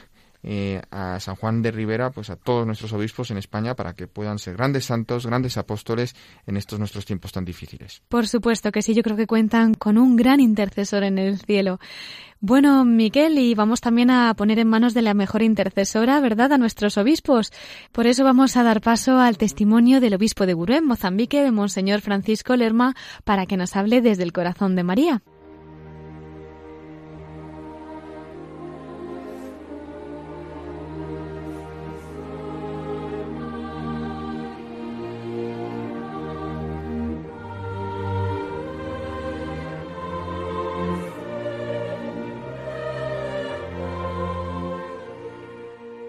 [0.42, 4.06] eh, a San Juan de Rivera, pues a todos nuestros obispos en España para que
[4.06, 6.14] puedan ser grandes santos, grandes apóstoles
[6.46, 8.02] en estos nuestros tiempos tan difíciles.
[8.08, 11.78] Por supuesto que sí, yo creo que cuentan con un gran intercesor en el cielo.
[12.40, 16.58] Bueno, Miquel, y vamos también a poner en manos de la mejor intercesora, ¿verdad?, a
[16.58, 17.52] nuestros obispos.
[17.90, 21.50] Por eso vamos a dar paso al testimonio del obispo de Gurú, en Mozambique, de
[21.50, 25.22] Monseñor Francisco Lerma, para que nos hable desde el corazón de María.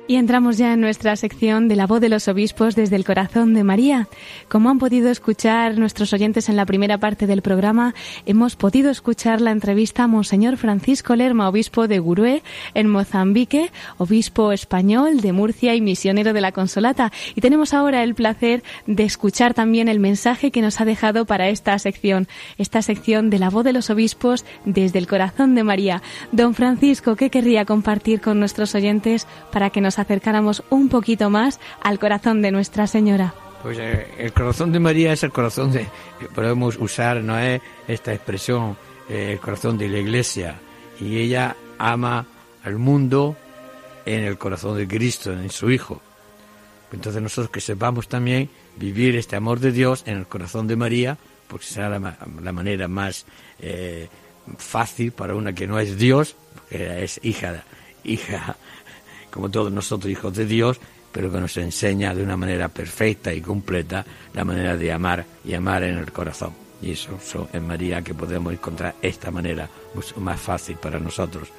[0.09, 3.53] Y entramos ya en nuestra sección de la voz de los obispos desde el corazón
[3.53, 4.07] de María.
[4.47, 7.93] Como han podido escuchar nuestros oyentes en la primera parte del programa,
[8.25, 12.41] hemos podido escuchar la entrevista a Monseñor Francisco Lerma, obispo de Gurué,
[12.73, 17.11] en Mozambique, obispo español de Murcia y misionero de la Consolata.
[17.35, 21.49] Y tenemos ahora el placer de escuchar también el mensaje que nos ha dejado para
[21.49, 26.01] esta sección, esta sección de la voz de los obispos desde el corazón de María.
[26.31, 31.59] Don Francisco, ¿qué querría compartir con nuestros oyentes para que nos acercáramos un poquito más
[31.81, 33.33] al corazón de Nuestra Señora.
[33.61, 35.85] Pues eh, el corazón de María es el corazón de,
[36.33, 38.77] podemos usar, no es esta expresión,
[39.09, 40.59] eh, el corazón de la Iglesia.
[40.99, 42.25] Y ella ama
[42.63, 43.35] al mundo
[44.05, 46.01] en el corazón de Cristo, en su Hijo.
[46.91, 51.17] Entonces nosotros que sepamos también vivir este amor de Dios en el corazón de María,
[51.47, 53.25] porque será la, manera más
[53.59, 54.07] eh,
[54.57, 57.63] fácil para una que no es Dios, porque es hija,
[58.03, 58.57] hija
[59.31, 60.79] como todos nosotros hijos de Dios,
[61.11, 65.53] pero que nos enseña de una manera perfecta y completa la manera de amar y
[65.53, 66.53] amar en el corazón.
[66.81, 71.49] Y eso, en María que podemos encontrar esta manera mucho más fácil para nosotros.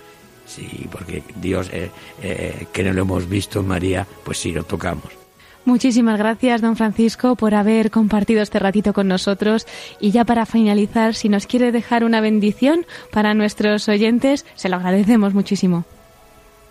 [0.46, 1.90] Sí, porque Dios, eh,
[2.22, 5.20] eh, que no lo hemos visto María, pues sí lo tocamos.
[5.64, 9.66] Muchísimas gracias, don Francisco, por haber compartido este ratito con nosotros.
[10.00, 14.76] Y ya para finalizar, si nos quiere dejar una bendición para nuestros oyentes, se lo
[14.76, 15.84] agradecemos muchísimo.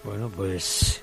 [0.04, 1.02] Bueno, pues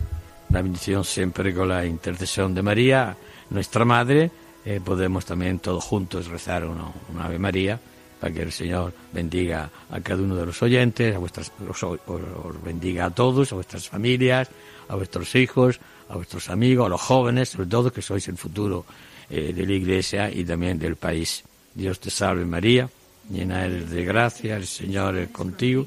[0.51, 3.17] la bendición siempre con la intercesión de María,
[3.51, 4.31] nuestra Madre.
[4.65, 6.93] Eh, podemos también todos juntos rezar una,
[7.23, 7.79] Ave María
[8.21, 13.05] para que el Señor bendiga a cada uno de los oyentes, a vuestras, os, bendiga
[13.05, 14.49] a todos, a vuestras familias,
[14.89, 15.79] a vuestros hijos,
[16.09, 18.87] a vuestros amigos, a los jóvenes, sobre todo que sois el futuro
[19.29, 21.45] eh, de la Iglesia y también del país.
[21.75, 22.89] Dios te salve María,
[23.31, 25.87] llena eres de gracia, el Señor es contigo.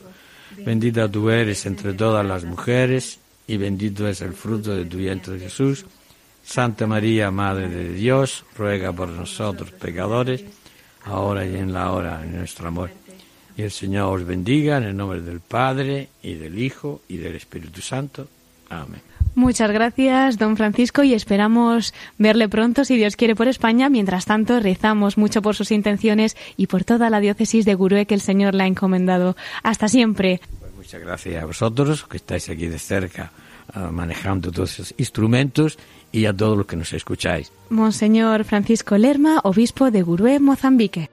[0.58, 5.39] Bendita tú eres entre todas las mujeres, y bendito es el fruto de tu vientre
[5.39, 5.86] Jesús.
[6.43, 10.43] Santa María, Madre de Dios, ruega por nosotros pecadores,
[11.06, 12.91] ahora y en la hora de nuestro amor.
[13.56, 17.36] Y el Señor os bendiga en el nombre del Padre, y del Hijo, y del
[17.36, 18.28] Espíritu Santo.
[18.70, 19.02] Amén.
[19.36, 23.90] Muchas gracias, don Francisco, y esperamos verle pronto, si Dios quiere, por España.
[23.90, 28.16] Mientras tanto, rezamos mucho por sus intenciones y por toda la diócesis de Gurue que
[28.16, 29.36] el Señor le ha encomendado.
[29.64, 30.42] Hasta siempre.
[30.60, 33.32] Pues muchas gracias a vosotros, que estáis aquí de cerca
[33.74, 35.78] ah, manejando todos esos instrumentos
[36.12, 37.52] y a todos los que nos escucháis.
[37.70, 41.10] Monseñor Francisco Lerma, obispo de Gurue, Mozambique.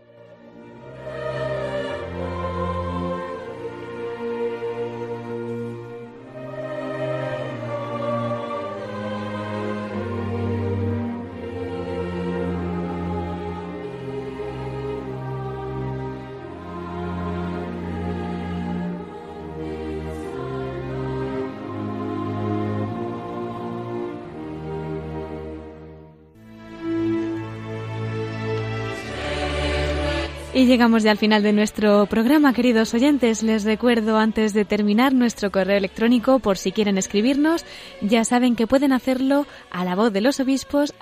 [30.56, 33.42] Y llegamos ya al final de nuestro programa, queridos oyentes.
[33.42, 37.66] Les recuerdo antes de terminar nuestro correo electrónico por si quieren escribirnos.
[38.00, 40.94] Ya saben que pueden hacerlo a la voz de los obispos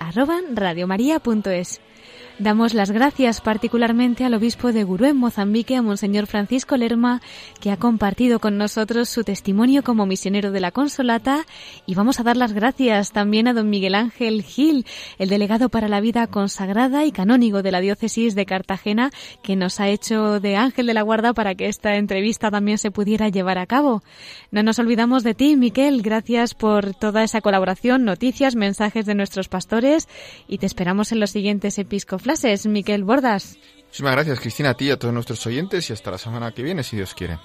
[0.57, 1.81] radiomaria.es.
[2.41, 7.23] Damos las gracias particularmente al obispo de Gurú en Mozambique, a Monseñor Francisco Lerma,
[7.61, 11.47] que ha compartido con nosotros su testimonio como misionero de la Consolata.
[11.87, 14.85] Y vamos a dar las gracias también a don Miguel Ángel Gil,
[15.19, 19.13] el delegado para la vida consagrada y canónigo de la diócesis de Cartagena,
[19.45, 22.91] que nos ha hecho de ángel de la guarda para que esta entrevista también se
[22.91, 24.03] pudiera llevar a cabo.
[24.51, 26.03] No nos olvidamos de ti, Miquel.
[26.03, 30.09] Gracias por toda esa colaboración, noticias, mensajes de nuestros pastores
[30.49, 33.57] y te esperamos en los siguientes episcoflases clases, Miquel Bordas.
[33.87, 36.65] Muchísimas gracias, Cristina, a ti y a todos nuestros oyentes y hasta la semana que
[36.65, 37.39] viene, si Dios quiere.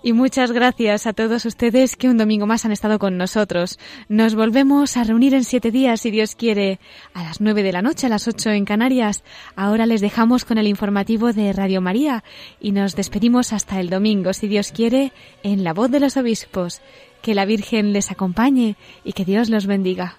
[0.00, 3.80] Y muchas gracias a todos ustedes que un domingo más han estado con nosotros.
[4.08, 6.78] Nos volvemos a reunir en siete días, si Dios quiere,
[7.14, 9.24] a las nueve de la noche, a las ocho en Canarias.
[9.56, 12.22] Ahora les dejamos con el informativo de Radio María
[12.60, 15.12] y nos despedimos hasta el domingo, si Dios quiere,
[15.42, 16.80] en la voz de los obispos.
[17.22, 20.18] Que la Virgen les acompañe y que Dios los bendiga.